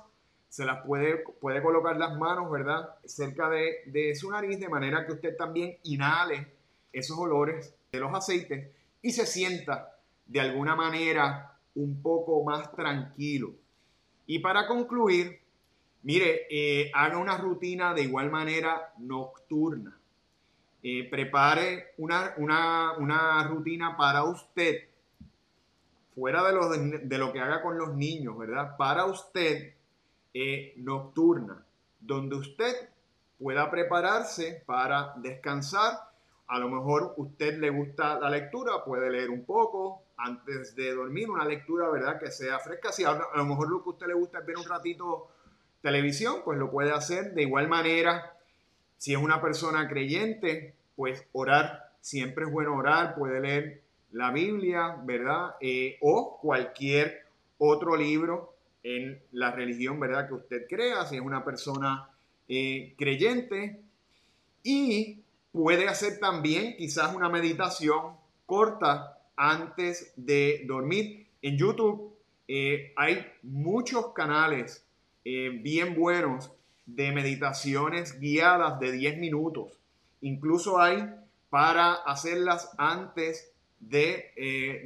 se 0.49 0.65
las 0.65 0.85
puede, 0.85 1.19
puede 1.41 1.63
colocar 1.63 1.97
las 1.97 2.17
manos, 2.17 2.51
¿verdad? 2.51 2.97
Cerca 3.05 3.49
de, 3.51 3.83
de 3.87 4.15
su 4.15 4.31
nariz, 4.31 4.59
de 4.59 4.69
manera 4.69 5.07
que 5.07 5.13
usted 5.13 5.37
también 5.37 5.79
inhale 5.83 6.49
esos 6.93 7.19
olores 7.19 7.75
de 7.93 8.01
los 8.01 8.15
aceites 8.15 8.71
y 9.03 9.11
se 9.13 9.27
sienta 9.27 9.95
de 10.27 10.41
alguna 10.41 10.75
manera 10.75 11.59
un 11.75 12.03
poco 12.03 12.43
más 12.45 12.73
tranquilo. 12.73 13.53
Y 14.27 14.41
para 14.41 14.67
concluir, 14.67 15.41
mire, 16.03 16.47
eh, 16.51 16.91
haga 16.95 17.19
una 17.19 17.39
rutina 17.39 17.95
de 17.95 18.03
igual 18.03 18.31
manera 18.31 18.93
nocturna. 18.99 19.99
Eh, 20.83 21.09
prepare 21.11 21.95
una, 21.99 22.35
una, 22.37 22.93
una, 22.99 23.43
rutina 23.49 23.97
para 23.97 24.23
usted, 24.25 24.85
fuera 26.15 26.45
de 26.45 26.53
lo, 26.53 26.69
de 26.69 27.19
lo 27.19 27.33
que 27.33 27.41
haga 27.41 27.63
con 27.63 27.79
los 27.79 27.95
niños, 27.95 28.39
¿verdad? 28.39 28.77
Para 28.77 29.07
usted 29.07 29.75
eh, 30.35 30.75
nocturna, 30.77 31.65
donde 32.01 32.37
usted 32.37 32.75
pueda 33.39 33.71
prepararse 33.71 34.63
para 34.67 35.15
descansar. 35.17 36.09
A 36.49 36.59
lo 36.59 36.69
mejor 36.69 37.15
usted 37.17 37.59
le 37.59 37.71
gusta 37.71 38.19
la 38.19 38.31
lectura, 38.31 38.85
puede 38.85 39.11
leer 39.11 39.31
un 39.31 39.45
poco 39.45 40.03
antes 40.17 40.75
de 40.75 40.95
dormir, 40.95 41.31
una 41.31 41.45
lectura, 41.45 41.89
¿verdad? 41.91 42.19
Que 42.19 42.31
sea 42.31 42.59
fresca. 42.59 42.91
Si 42.91 43.05
a 43.05 43.13
lo 43.13 43.45
mejor 43.45 43.71
lo 43.71 43.83
que 43.83 43.91
usted 43.91 44.07
le 44.07 44.15
gusta 44.15 44.41
es 44.41 44.47
ver 44.47 44.57
un 44.57 44.65
ratito 44.65 45.29
televisión, 45.83 46.43
pues 46.45 46.59
lo 46.59 46.71
puede 46.71 46.93
hacer. 46.93 47.35
De 47.35 47.43
igual 47.43 47.69
manera, 47.69 48.35
si 48.97 49.13
es 49.13 49.19
una 49.19 49.41
persona 49.41 49.89
creyente, 49.89 50.75
pues 50.97 51.25
orar, 51.33 51.93
siempre 52.01 52.45
es 52.45 52.51
bueno 52.51 52.77
orar, 52.77 53.15
puede 53.15 53.41
leer 53.41 53.83
la 54.11 54.33
Biblia, 54.33 54.97
¿verdad? 55.05 55.55
Eh, 55.61 55.99
o 56.01 56.39
cualquier 56.41 57.27
otro 57.59 57.97
libro 57.97 58.55
en 58.89 59.21
la 59.33 59.51
religión, 59.51 60.01
¿verdad? 60.01 60.27
Que 60.27 60.35
usted 60.35 60.67
crea, 60.67 61.05
si 61.05 61.17
es 61.17 61.21
una 61.21 61.45
persona 61.45 62.09
eh, 62.49 62.95
creyente. 62.97 63.81
Y 64.63 65.21
puede 65.53 65.89
hacer 65.89 66.19
también 66.19 66.75
quizás 66.77 67.15
una 67.15 67.29
meditación 67.29 68.15
corta 68.47 69.19
antes 69.37 70.13
de 70.17 70.65
dormir. 70.67 71.27
En 71.43 71.59
YouTube 71.59 72.15
eh, 72.49 72.93
hay 72.97 73.27
muchos 73.43 74.13
canales 74.15 74.85
eh, 75.25 75.51
bien 75.63 75.95
buenos 75.95 76.51
de 76.87 77.13
meditaciones 77.13 78.19
guiadas 78.19 78.81
de 78.81 78.93
10 78.93 79.19
minutos. 79.19 79.79
Incluso 80.23 80.81
hay 80.81 81.05
para 81.51 81.93
hacerlas 81.93 82.71
antes 82.79 83.53
de, 83.81 84.33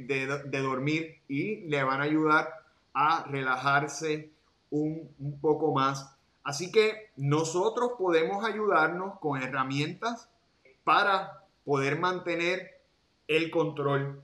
de 0.05 0.59
dormir 0.59 1.19
y 1.27 1.61
le 1.67 1.83
van 1.83 2.01
a 2.01 2.03
ayudar 2.03 2.62
a 2.93 3.25
relajarse 3.29 4.31
un, 4.69 5.37
poco 5.41 5.73
más. 5.73 6.15
Así 6.43 6.71
que 6.71 7.11
nosotros 7.15 7.91
podemos 7.97 8.45
ayudarnos 8.45 9.19
con 9.19 9.41
herramientas 9.41 10.29
para 10.83 11.43
poder 11.65 11.99
mantener 11.99 12.81
el 13.27 13.49
control. 13.49 14.21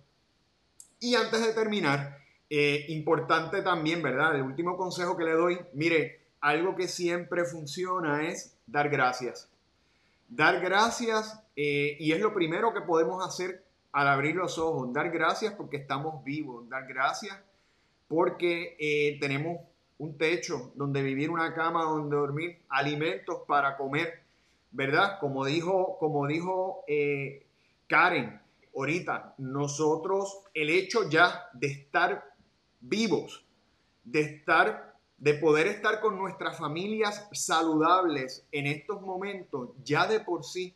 Y 0.99 1.15
antes 1.15 1.45
de 1.45 1.53
terminar, 1.53 2.17
eh, 2.49 2.85
importante 2.89 3.61
también, 3.61 4.01
¿verdad? 4.01 4.35
El 4.35 4.41
último 4.41 4.75
consejo 4.75 5.15
que 5.15 5.23
le 5.23 5.33
doy, 5.33 5.59
mire, 5.73 6.19
algo 6.41 6.75
que 6.75 6.87
siempre 6.87 7.45
funciona 7.45 8.27
es 8.27 8.57
dar 8.67 8.89
gracias. 8.89 9.49
Dar 10.27 10.59
gracias, 10.59 11.41
eh, 11.55 11.95
y 11.99 12.11
es 12.11 12.19
lo 12.19 12.33
primero 12.33 12.73
que 12.73 12.81
podemos 12.81 13.25
hacer 13.25 13.63
al 13.91 14.07
abrir 14.07 14.35
los 14.35 14.57
ojos, 14.59 14.93
dar 14.93 15.09
gracias 15.09 15.53
porque 15.53 15.77
estamos 15.77 16.23
vivos, 16.23 16.69
dar 16.69 16.85
gracias 16.85 17.35
porque 18.09 18.75
eh, 18.79 19.17
tenemos 19.21 19.61
un 19.99 20.17
techo 20.17 20.73
donde 20.75 21.01
vivir, 21.01 21.29
una 21.29 21.53
cama 21.53 21.83
donde 21.83 22.17
dormir, 22.17 22.57
alimentos 22.67 23.43
para 23.47 23.77
comer, 23.77 24.23
¿verdad? 24.71 25.19
Como 25.19 25.45
dijo, 25.45 25.97
como 25.99 26.27
dijo 26.27 26.83
eh, 26.87 27.45
Karen 27.87 28.41
ahorita, 28.75 29.35
nosotros, 29.37 30.41
el 30.53 30.69
hecho 30.69 31.09
ya 31.09 31.49
de 31.53 31.67
estar 31.67 32.33
vivos, 32.79 33.45
de 34.03 34.21
estar, 34.21 34.95
de 35.17 35.33
poder 35.35 35.67
estar 35.67 35.99
con 35.99 36.17
nuestras 36.17 36.57
familias 36.57 37.27
saludables 37.31 38.45
en 38.51 38.67
estos 38.67 39.01
momentos, 39.01 39.69
ya 39.83 40.07
de 40.07 40.19
por 40.19 40.43
sí, 40.43 40.73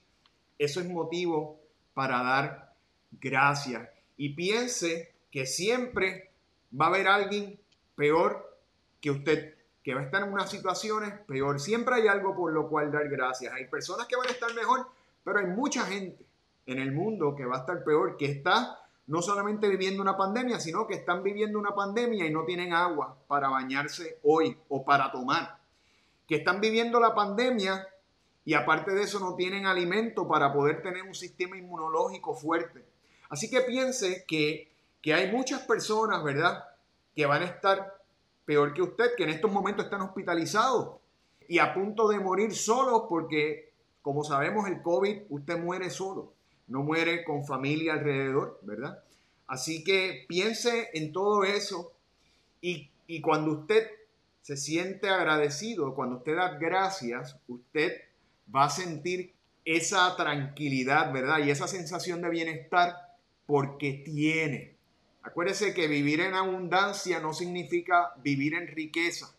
eso 0.59 0.81
es 0.81 0.87
motivo 0.87 1.59
para 1.93 2.21
dar 2.21 2.75
gracias. 3.19 3.89
Y 4.17 4.29
piense 4.29 5.13
que 5.31 5.45
siempre 5.45 6.32
va 6.79 6.85
a 6.85 6.89
haber 6.89 7.07
alguien 7.07 7.59
peor 7.95 8.57
que 9.01 9.11
usted, 9.11 9.55
que 9.83 9.93
va 9.93 10.01
a 10.01 10.03
estar 10.03 10.23
en 10.23 10.33
unas 10.33 10.49
situaciones 10.49 11.13
peor. 11.27 11.59
Siempre 11.59 11.95
hay 11.95 12.07
algo 12.07 12.35
por 12.35 12.51
lo 12.53 12.69
cual 12.69 12.91
dar 12.91 13.07
gracias. 13.09 13.53
Hay 13.53 13.67
personas 13.67 14.07
que 14.07 14.15
van 14.15 14.27
a 14.27 14.31
estar 14.31 14.53
mejor, 14.53 14.87
pero 15.23 15.39
hay 15.39 15.47
mucha 15.47 15.85
gente 15.85 16.25
en 16.65 16.79
el 16.79 16.91
mundo 16.91 17.35
que 17.35 17.45
va 17.45 17.57
a 17.57 17.59
estar 17.59 17.83
peor, 17.83 18.17
que 18.17 18.25
está 18.25 18.79
no 19.07 19.21
solamente 19.21 19.67
viviendo 19.67 20.01
una 20.01 20.15
pandemia, 20.15 20.59
sino 20.59 20.87
que 20.87 20.95
están 20.95 21.23
viviendo 21.23 21.59
una 21.59 21.75
pandemia 21.75 22.25
y 22.25 22.31
no 22.31 22.45
tienen 22.45 22.73
agua 22.73 23.17
para 23.27 23.49
bañarse 23.49 24.19
hoy 24.23 24.57
o 24.69 24.83
para 24.85 25.11
tomar. 25.11 25.57
Que 26.27 26.35
están 26.35 26.61
viviendo 26.61 26.99
la 26.99 27.13
pandemia 27.13 27.85
y 28.45 28.53
aparte 28.53 28.91
de 28.91 29.03
eso 29.03 29.19
no 29.19 29.35
tienen 29.35 29.65
alimento 29.65 30.27
para 30.27 30.53
poder 30.53 30.81
tener 30.81 31.03
un 31.03 31.15
sistema 31.15 31.57
inmunológico 31.57 32.33
fuerte. 32.33 32.85
Así 33.29 33.49
que 33.49 33.61
piense 33.61 34.25
que, 34.27 34.72
que 35.03 35.13
hay 35.13 35.31
muchas 35.31 35.61
personas, 35.63 36.23
¿verdad?, 36.23 36.63
que 37.13 37.27
van 37.27 37.43
a 37.43 37.45
estar 37.45 38.01
peor 38.45 38.73
que 38.73 38.81
usted, 38.81 39.15
que 39.15 39.25
en 39.25 39.29
estos 39.29 39.51
momentos 39.51 39.85
están 39.85 40.01
hospitalizados 40.01 40.95
y 41.47 41.59
a 41.59 41.73
punto 41.73 42.07
de 42.07 42.19
morir 42.19 42.55
solos 42.55 43.03
porque, 43.09 43.71
como 44.01 44.23
sabemos, 44.23 44.67
el 44.67 44.81
COVID, 44.81 45.23
usted 45.29 45.59
muere 45.59 45.89
solo, 45.89 46.33
no 46.67 46.83
muere 46.83 47.23
con 47.25 47.45
familia 47.45 47.93
alrededor, 47.93 48.59
¿verdad? 48.63 49.03
Así 49.45 49.83
que 49.83 50.25
piense 50.27 50.89
en 50.93 51.11
todo 51.11 51.43
eso 51.43 51.91
y, 52.61 52.89
cuando 53.21 53.51
usted 53.51 53.85
se 54.41 54.55
siente 54.55 55.09
agradecido, 55.09 55.93
cuando 55.93 56.17
usted 56.17 56.35
da 56.35 56.57
gracias, 56.57 57.37
usted 57.47 58.01
va 58.53 58.65
a 58.65 58.69
sentir 58.69 59.33
esa 59.65 60.15
tranquilidad, 60.15 61.11
¿verdad? 61.13 61.39
Y 61.39 61.51
esa 61.51 61.67
sensación 61.67 62.21
de 62.21 62.29
bienestar 62.29 62.95
porque 63.45 64.01
tiene 64.05 64.72
Acuérdese 65.23 65.73
que 65.73 65.87
vivir 65.87 66.19
en 66.19 66.33
abundancia 66.33 67.19
no 67.19 67.33
significa 67.33 68.13
vivir 68.17 68.55
en 68.55 68.67
riqueza. 68.67 69.33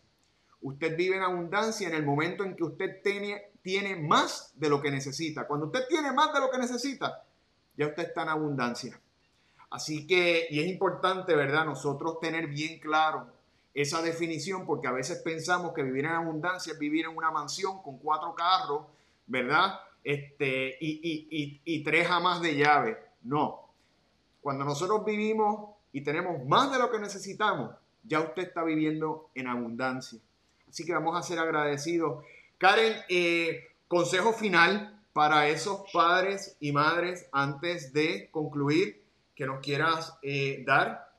Usted 0.61 0.97
vive 0.97 1.15
en 1.15 1.21
abundancia 1.21 1.87
en 1.87 1.93
el 1.93 2.03
momento 2.03 2.43
en 2.43 2.55
que 2.55 2.63
usted 2.63 3.01
tiene, 3.03 3.51
tiene 3.61 3.95
más 3.95 4.51
de 4.55 4.67
lo 4.67 4.81
que 4.81 4.89
necesita. 4.89 5.45
Cuando 5.45 5.67
usted 5.67 5.87
tiene 5.87 6.11
más 6.11 6.33
de 6.33 6.39
lo 6.39 6.49
que 6.49 6.57
necesita, 6.57 7.23
ya 7.77 7.85
usted 7.85 8.07
está 8.07 8.23
en 8.23 8.29
abundancia. 8.29 8.99
Así 9.69 10.07
que, 10.07 10.47
y 10.49 10.59
es 10.59 10.67
importante, 10.67 11.35
¿verdad? 11.35 11.65
Nosotros 11.65 12.19
tener 12.19 12.47
bien 12.47 12.79
claro 12.79 13.27
esa 13.71 14.01
definición, 14.01 14.65
porque 14.65 14.87
a 14.87 14.91
veces 14.91 15.21
pensamos 15.21 15.71
que 15.73 15.83
vivir 15.83 16.05
en 16.05 16.13
abundancia 16.13 16.73
es 16.73 16.79
vivir 16.79 17.05
en 17.05 17.15
una 17.15 17.29
mansión 17.29 17.83
con 17.83 17.99
cuatro 17.99 18.33
carros, 18.33 18.87
¿verdad? 19.27 19.79
Este, 20.03 20.77
y, 20.79 21.27
y, 21.29 21.61
y 21.63 21.83
tres 21.83 22.07
jamás 22.07 22.41
de 22.41 22.55
llave. 22.55 22.97
No. 23.21 23.69
Cuando 24.41 24.63
nosotros 24.63 25.05
vivimos 25.05 25.74
y 25.95 26.01
tenemos 26.01 26.43
más 26.43 26.73
de 26.73 26.77
lo 26.77 26.91
que 26.91 26.99
necesitamos, 26.99 27.71
ya 28.03 28.19
usted 28.19 28.41
está 28.41 28.65
viviendo 28.65 29.29
en 29.33 29.47
abundancia. 29.47 30.19
Así 30.67 30.85
que 30.85 30.91
vamos 30.91 31.17
a 31.17 31.21
ser 31.21 31.39
agradecidos. 31.39 32.21
Karen, 32.57 32.97
eh, 33.07 33.63
consejo 33.87 34.33
final 34.33 35.01
para 35.13 35.47
esos 35.47 35.89
padres 35.93 36.57
y 36.59 36.73
madres 36.73 37.29
antes 37.31 37.93
de 37.93 38.29
concluir 38.29 39.01
que 39.35 39.45
nos 39.45 39.61
quieras 39.61 40.19
eh, 40.21 40.65
dar. 40.67 41.13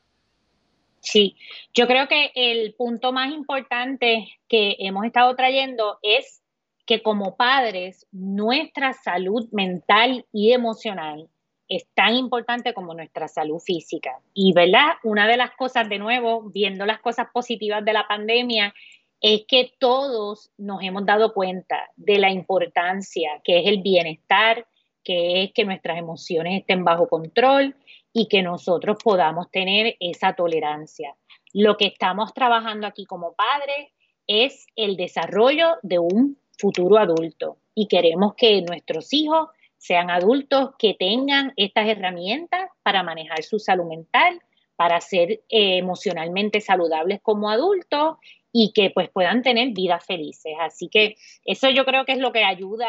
Sí, 1.00 1.38
yo 1.72 1.86
creo 1.86 2.06
que 2.06 2.32
el 2.34 2.74
punto 2.74 3.14
más 3.14 3.32
importante 3.32 4.28
que 4.46 4.76
hemos 4.80 5.06
estado 5.06 5.34
trayendo 5.36 5.98
es 6.02 6.42
que 6.84 7.02
como 7.02 7.38
padres 7.38 8.06
nuestra 8.12 8.92
salud 8.92 9.48
mental 9.52 10.26
y 10.32 10.52
emocional 10.52 11.30
es 11.68 11.86
tan 11.94 12.14
importante 12.14 12.74
como 12.74 12.94
nuestra 12.94 13.28
salud 13.28 13.58
física. 13.58 14.20
Y, 14.34 14.52
¿verdad? 14.52 14.94
Una 15.02 15.26
de 15.26 15.36
las 15.36 15.50
cosas, 15.52 15.88
de 15.88 15.98
nuevo, 15.98 16.42
viendo 16.50 16.86
las 16.86 17.00
cosas 17.00 17.28
positivas 17.32 17.84
de 17.84 17.92
la 17.92 18.06
pandemia, 18.06 18.72
es 19.20 19.44
que 19.48 19.72
todos 19.78 20.50
nos 20.58 20.82
hemos 20.82 21.04
dado 21.06 21.32
cuenta 21.32 21.90
de 21.96 22.18
la 22.18 22.30
importancia 22.30 23.40
que 23.42 23.60
es 23.60 23.66
el 23.66 23.82
bienestar, 23.82 24.66
que 25.02 25.44
es 25.44 25.52
que 25.52 25.64
nuestras 25.64 25.98
emociones 25.98 26.60
estén 26.60 26.84
bajo 26.84 27.08
control 27.08 27.74
y 28.12 28.28
que 28.28 28.42
nosotros 28.42 28.98
podamos 29.02 29.50
tener 29.50 29.96
esa 30.00 30.34
tolerancia. 30.34 31.14
Lo 31.52 31.76
que 31.76 31.86
estamos 31.86 32.34
trabajando 32.34 32.86
aquí 32.86 33.06
como 33.06 33.34
padres 33.34 33.92
es 34.26 34.66
el 34.76 34.96
desarrollo 34.96 35.76
de 35.82 35.98
un 35.98 36.38
futuro 36.58 36.98
adulto 36.98 37.58
y 37.74 37.88
queremos 37.88 38.34
que 38.34 38.62
nuestros 38.62 39.12
hijos 39.12 39.48
sean 39.86 40.10
adultos 40.10 40.70
que 40.78 40.94
tengan 40.94 41.52
estas 41.56 41.86
herramientas 41.86 42.68
para 42.82 43.04
manejar 43.04 43.42
su 43.44 43.60
salud 43.60 43.86
mental, 43.86 44.40
para 44.74 45.00
ser 45.00 45.30
eh, 45.48 45.78
emocionalmente 45.78 46.60
saludables 46.60 47.20
como 47.22 47.48
adultos 47.48 48.16
y 48.52 48.72
que 48.72 48.90
pues 48.90 49.08
puedan 49.10 49.42
tener 49.42 49.70
vidas 49.70 50.04
felices. 50.04 50.54
Así 50.60 50.88
que 50.88 51.16
eso 51.44 51.70
yo 51.70 51.84
creo 51.84 52.04
que 52.04 52.12
es 52.12 52.18
lo 52.18 52.32
que 52.32 52.42
ayuda 52.42 52.88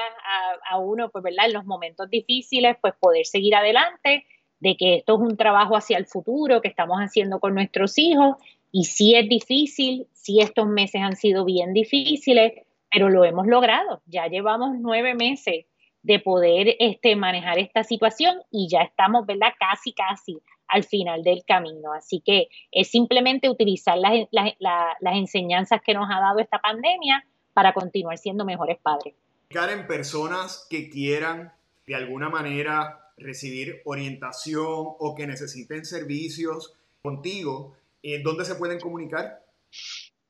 a, 0.69 0.79
uno, 0.79 1.10
pues, 1.10 1.23
¿verdad? 1.23 1.45
En 1.45 1.53
los 1.53 1.65
momentos 1.65 2.10
difíciles, 2.10 2.77
pues 2.81 2.93
poder 2.99 3.25
seguir 3.25 3.53
adelante, 3.53 4.25
de 4.60 4.75
que 4.75 4.95
esto 4.95 5.15
es 5.15 5.19
un 5.19 5.38
trabajo 5.38 5.75
hacia 5.75 5.97
el 5.97 6.07
futuro 6.07 6.62
que 6.62 6.67
estamos 6.67 6.97
haciendo 6.97 7.39
con 7.39 7.53
nuestros 7.53 7.97
hijos 7.99 8.38
y 8.71 8.86
sí 8.86 9.15
es 9.15 9.29
difícil, 9.29 10.07
sí 10.13 10.39
estos 10.39 10.67
meses 10.67 11.01
han 11.01 11.15
sido 11.15 11.45
bien 11.45 11.73
difíciles, 11.73 12.53
pero 12.91 13.10
lo 13.10 13.23
hemos 13.23 13.45
logrado. 13.45 14.01
Ya 14.07 14.27
llevamos 14.27 14.77
nueve 14.79 15.13
meses 15.13 15.65
de 16.07 16.19
poder 16.19 16.77
este, 16.79 17.17
manejar 17.17 17.59
esta 17.59 17.83
situación 17.83 18.37
y 18.49 18.69
ya 18.69 18.79
estamos, 18.79 19.25
¿verdad? 19.25 19.49
Casi, 19.59 19.91
casi 19.91 20.39
al 20.69 20.85
final 20.85 21.21
del 21.21 21.43
camino. 21.45 21.91
Así 21.91 22.21
que 22.25 22.47
es 22.71 22.89
simplemente 22.89 23.49
utilizar 23.49 23.97
las, 23.97 24.13
las 24.31 25.15
enseñanzas 25.15 25.81
que 25.85 25.93
nos 25.93 26.09
ha 26.09 26.21
dado 26.21 26.39
esta 26.39 26.59
pandemia 26.59 27.25
para 27.53 27.73
continuar 27.73 28.17
siendo 28.17 28.45
mejores 28.45 28.77
padres. 28.81 29.15
Karen, 29.49 29.85
personas 29.85 30.65
que 30.69 30.89
quieran 30.89 31.51
de 31.85 31.95
alguna 31.95 32.29
manera 32.29 33.11
recibir 33.17 33.81
orientación 33.83 34.63
o 34.65 35.13
que 35.13 35.27
necesiten 35.27 35.83
servicios 35.83 36.73
contigo, 37.01 37.75
eh, 38.01 38.21
¿dónde 38.23 38.45
se 38.45 38.55
pueden 38.55 38.79
comunicar? 38.79 39.43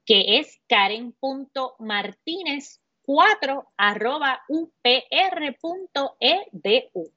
que 0.05 0.39
es 0.39 0.59
karen.martinez4 0.67 3.65
upr.edu. 4.49 5.13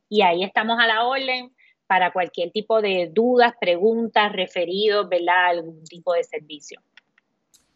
Y 0.09 0.23
ahí 0.23 0.45
estamos 0.45 0.79
a 0.79 0.87
la 0.87 1.05
orden 1.05 1.53
para 1.93 2.11
cualquier 2.11 2.51
tipo 2.51 2.81
de 2.81 3.11
dudas, 3.13 3.53
preguntas, 3.61 4.33
referidos, 4.33 5.07
¿verdad? 5.11 5.51
Algún 5.51 5.85
tipo 5.85 6.15
de 6.15 6.25
servicio. 6.25 6.81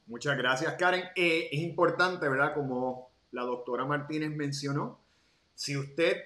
Muchas 0.06 0.38
gracias, 0.38 0.72
Karen. 0.76 1.04
Eh, 1.14 1.50
es 1.52 1.60
importante, 1.60 2.26
¿verdad? 2.26 2.54
Como 2.54 3.10
la 3.32 3.42
doctora 3.42 3.84
Martínez 3.84 4.30
mencionó, 4.30 4.98
si 5.54 5.76
usted, 5.76 6.16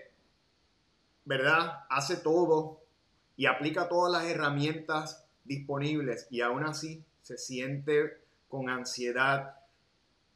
¿verdad? 1.24 1.80
Hace 1.90 2.18
todo 2.18 2.80
y 3.36 3.46
aplica 3.46 3.88
todas 3.88 4.12
las 4.12 4.30
herramientas 4.30 5.26
disponibles 5.42 6.28
y 6.30 6.42
aún 6.42 6.62
así 6.62 7.02
se 7.22 7.38
siente 7.38 8.18
con 8.46 8.70
ansiedad, 8.70 9.56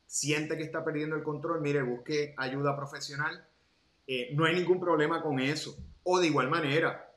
siente 0.07 0.57
que 0.57 0.65
está 0.65 0.85
perdiendo 0.85 1.15
el 1.15 1.23
control, 1.23 1.61
mire, 1.61 1.83
busque 1.83 2.35
ayuda 2.37 2.77
profesional. 2.77 3.47
Eh, 4.09 4.31
no 4.35 4.45
hay 4.45 4.57
ningún 4.57 4.81
problema 4.81 5.23
con 5.23 5.39
eso. 5.39 5.77
O 6.03 6.19
de 6.19 6.27
igual 6.27 6.51
manera, 6.51 7.14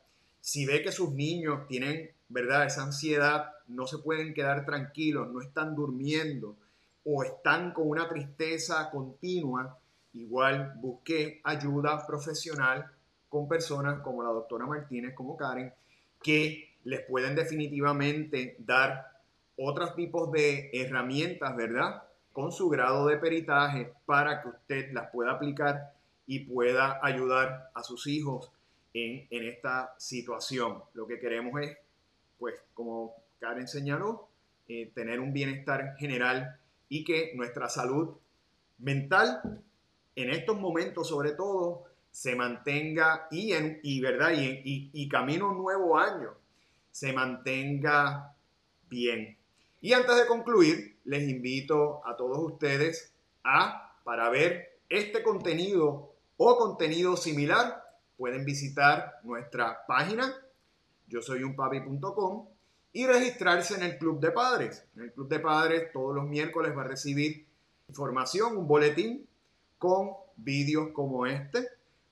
si 0.48 0.66
ve 0.66 0.82
que 0.82 0.94
sus 0.94 1.12
niños 1.12 1.68
tienen, 1.68 2.10
¿verdad?, 2.30 2.68
esa 2.68 2.84
ansiedad 2.84 3.52
no 3.68 3.86
se 3.86 3.98
pueden 3.98 4.34
quedar 4.34 4.66
tranquilos, 4.66 5.28
no 5.30 5.42
están 5.42 5.76
durmiendo 5.76 6.56
o 7.04 7.22
están 7.22 7.74
con 7.74 7.90
una 7.90 8.08
tristeza 8.08 8.90
continua, 8.90 9.78
igual 10.14 10.76
busqué 10.78 11.42
ayuda 11.44 12.08
profesional 12.08 12.90
con 13.28 13.50
personas 13.50 14.00
como 14.00 14.24
la 14.24 14.30
doctora 14.30 14.66
Martínez, 14.66 15.14
como 15.16 15.36
Karen, 15.36 15.74
que 16.24 16.78
les 16.86 17.02
pueden 17.02 17.36
definitivamente 17.36 18.56
dar 18.60 19.06
otros 19.58 19.96
tipos 19.98 20.32
de 20.32 20.70
herramientas, 20.72 21.58
¿verdad? 21.58 22.04
Con 22.32 22.54
su 22.54 22.70
grado 22.70 23.08
de 23.08 23.18
peritaje 23.18 23.92
para 24.06 24.42
que 24.42 24.48
usted 24.48 24.94
las 24.94 25.12
pueda 25.12 25.34
aplicar 25.34 25.92
y 26.26 26.40
pueda 26.46 27.02
ayudar 27.04 27.70
a 27.76 27.84
sus 27.84 28.08
hijos 28.08 28.54
en, 28.98 29.28
esta 29.30 29.94
situación. 29.98 30.84
Lo 30.94 31.08
que 31.08 31.20
queremos 31.20 31.62
es, 31.62 31.78
pues, 32.40 32.56
como 32.74 33.16
Karen 33.40 33.68
señaló, 33.68 34.30
eh, 34.68 34.92
tener 34.94 35.20
un 35.20 35.34
bienestar 35.34 35.96
general 35.98 36.60
y 36.90 37.04
que 37.04 37.32
nuestra 37.36 37.70
salud 37.70 38.16
mental, 38.80 39.62
en 40.16 40.30
estos 40.32 40.60
momentos 40.60 41.08
sobre 41.08 41.32
todo, 41.32 41.86
se 42.12 42.36
mantenga 42.36 43.28
y, 43.30 43.54
en, 43.54 43.80
y, 43.84 44.02
¿verdad? 44.02 44.32
Y, 44.36 44.90
y, 44.92 45.10
camino 45.10 45.52
un 45.52 45.58
nuevo 45.58 45.98
año, 45.98 46.32
se 46.92 47.14
mantenga 47.14 48.36
bien. 48.90 49.38
Y 49.82 49.94
antes 49.94 50.16
de 50.16 50.26
concluir, 50.26 50.98
les 51.06 51.30
invito 51.30 52.02
a 52.06 52.16
todos 52.18 52.40
ustedes 52.40 53.14
a, 53.44 53.96
para 54.04 54.30
ver 54.30 54.80
este 54.90 55.22
contenido 55.22 56.16
o 56.38 56.58
contenido 56.58 57.16
similar, 57.18 57.87
pueden 58.18 58.44
visitar 58.46 59.20
nuestra 59.24 59.86
página, 59.88 60.34
yo 61.08 61.22
soy 61.22 61.44
un 61.44 61.56
papi.com, 61.56 62.48
y 62.94 63.06
registrarse 63.06 63.76
en 63.76 63.84
el 63.84 63.98
Club 63.98 64.20
de 64.20 64.32
Padres. 64.32 64.84
En 64.96 65.04
el 65.04 65.14
Club 65.14 65.30
de 65.30 65.40
Padres 65.40 65.92
todos 65.94 66.16
los 66.16 66.26
miércoles 66.26 66.76
va 66.76 66.82
a 66.82 66.88
recibir 66.88 67.46
información, 67.88 68.58
un 68.58 68.68
boletín 68.68 69.28
con 69.78 70.10
vídeos 70.36 70.90
como 70.94 71.26
este, 71.26 71.68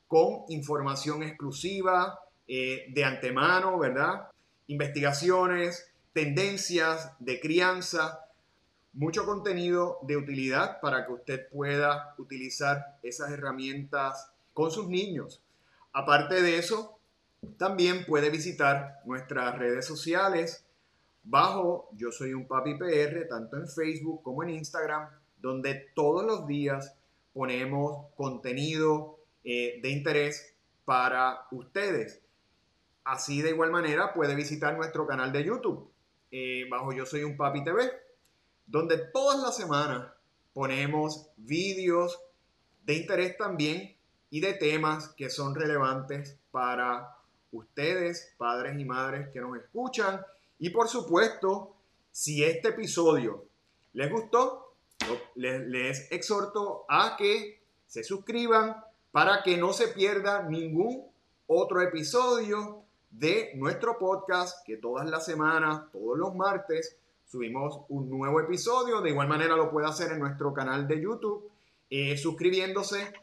con 0.07 0.45
información 0.49 1.23
exclusiva 1.23 2.19
eh, 2.47 2.85
de 2.93 3.03
antemano, 3.03 3.79
¿verdad? 3.79 4.27
Investigaciones, 4.67 5.91
tendencias 6.13 7.11
de 7.19 7.39
crianza, 7.39 8.29
mucho 8.93 9.25
contenido 9.25 9.99
de 10.03 10.17
utilidad 10.17 10.79
para 10.79 11.05
que 11.05 11.13
usted 11.13 11.49
pueda 11.49 12.15
utilizar 12.17 12.97
esas 13.03 13.31
herramientas 13.31 14.31
con 14.53 14.71
sus 14.71 14.87
niños. 14.87 15.41
Aparte 15.95 16.41
de 16.41 16.57
eso, 16.57 16.99
también 17.57 18.05
puede 18.05 18.29
visitar 18.29 18.99
nuestras 19.05 19.57
redes 19.57 19.85
sociales 19.85 20.65
bajo 21.23 21.87
Yo 21.93 22.11
Soy 22.11 22.33
un 22.33 22.49
Papi 22.49 22.75
PR, 22.75 23.25
tanto 23.29 23.55
en 23.55 23.69
Facebook 23.69 24.21
como 24.21 24.43
en 24.43 24.49
Instagram, 24.49 25.07
donde 25.37 25.87
todos 25.95 26.25
los 26.25 26.45
días 26.47 26.93
ponemos 27.31 28.07
contenido 28.17 29.19
eh, 29.45 29.79
de 29.81 29.89
interés 29.89 30.53
para 30.83 31.47
ustedes. 31.51 32.21
Así 33.05 33.41
de 33.41 33.51
igual 33.51 33.71
manera 33.71 34.13
puede 34.13 34.35
visitar 34.35 34.75
nuestro 34.75 35.07
canal 35.07 35.31
de 35.31 35.45
YouTube 35.45 35.89
eh, 36.29 36.65
bajo 36.69 36.91
Yo 36.91 37.05
Soy 37.05 37.23
un 37.23 37.37
Papi 37.37 37.63
TV, 37.63 37.89
donde 38.67 38.97
todas 39.13 39.41
las 39.41 39.55
semanas 39.55 40.11
ponemos 40.51 41.29
vídeos 41.37 42.19
de 42.83 42.95
interés 42.95 43.37
también 43.37 43.94
y 44.29 44.39
de 44.41 44.53
temas 44.53 45.09
que 45.09 45.29
son 45.29 45.55
relevantes 45.55 46.37
para 46.51 47.17
ustedes, 47.51 48.33
padres 48.37 48.79
y 48.79 48.85
madres 48.85 49.29
que 49.29 49.39
nos 49.39 49.57
escuchan. 49.57 50.21
Y 50.59 50.69
por 50.69 50.87
supuesto, 50.87 51.75
si 52.11 52.43
este 52.43 52.69
episodio 52.69 53.45
les 53.93 54.11
gustó, 54.11 54.73
les, 55.35 56.11
exhorto 56.11 56.85
a 56.89 57.15
que 57.17 57.61
se 57.87 58.03
suscriban 58.03 58.83
para 59.11 59.43
que 59.43 59.57
no 59.57 59.73
se 59.73 59.89
pierda 59.89 60.43
ningún 60.43 61.05
otro 61.47 61.81
episodio 61.81 62.83
de 63.11 63.51
nuestro 63.55 63.97
podcast 63.97 64.65
que 64.65 64.77
todas 64.77 65.09
las 65.09 65.25
semanas, 65.25 65.83
todos 65.91 66.17
los 66.17 66.35
martes, 66.35 66.97
subimos 67.25 67.81
un 67.89 68.09
nuevo 68.09 68.41
episodio. 68.41 69.01
De 69.01 69.11
igual 69.11 69.27
manera 69.27 69.55
lo 69.55 69.71
puede 69.71 69.87
hacer 69.87 70.11
en 70.11 70.19
nuestro 70.19 70.53
canal 70.53 70.87
de 70.87 71.01
YouTube, 71.01 71.49
eh, 71.89 72.17
suscribiéndose 72.17 73.13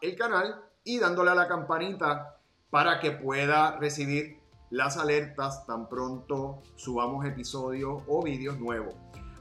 el 0.00 0.16
canal 0.16 0.64
y 0.84 0.98
dándole 0.98 1.30
a 1.30 1.34
la 1.34 1.48
campanita 1.48 2.36
para 2.70 3.00
que 3.00 3.12
pueda 3.12 3.78
recibir 3.78 4.40
las 4.70 4.96
alertas 4.96 5.66
tan 5.66 5.88
pronto 5.88 6.62
subamos 6.76 7.26
episodios 7.26 8.02
o 8.08 8.22
vídeos 8.22 8.58
nuevos. 8.58 8.94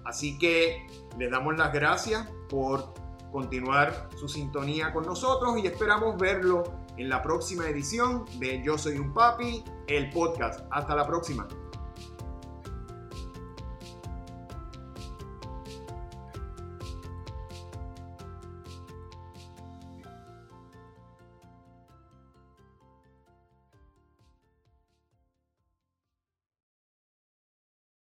Así 0.04 0.38
que 0.38 0.86
les 1.18 1.32
damos 1.32 1.58
las 1.58 1.72
gracias 1.72 2.28
por 2.50 2.94
continuar 3.32 4.10
su 4.18 4.28
sintonía 4.28 4.92
con 4.92 5.06
nosotros 5.06 5.58
y 5.58 5.68
esperamos 5.68 6.18
verlo 6.18 6.64
en 6.98 7.08
la 7.08 7.22
próxima 7.22 7.68
edición 7.68 8.26
de 8.40 8.62
Yo 8.64 8.78
Soy 8.78 8.98
un 8.98 9.14
Papi, 9.14 9.64
el 9.88 10.10
podcast. 10.10 10.66
Hasta 10.70 10.96
la 10.96 11.08
próxima. 11.08 11.48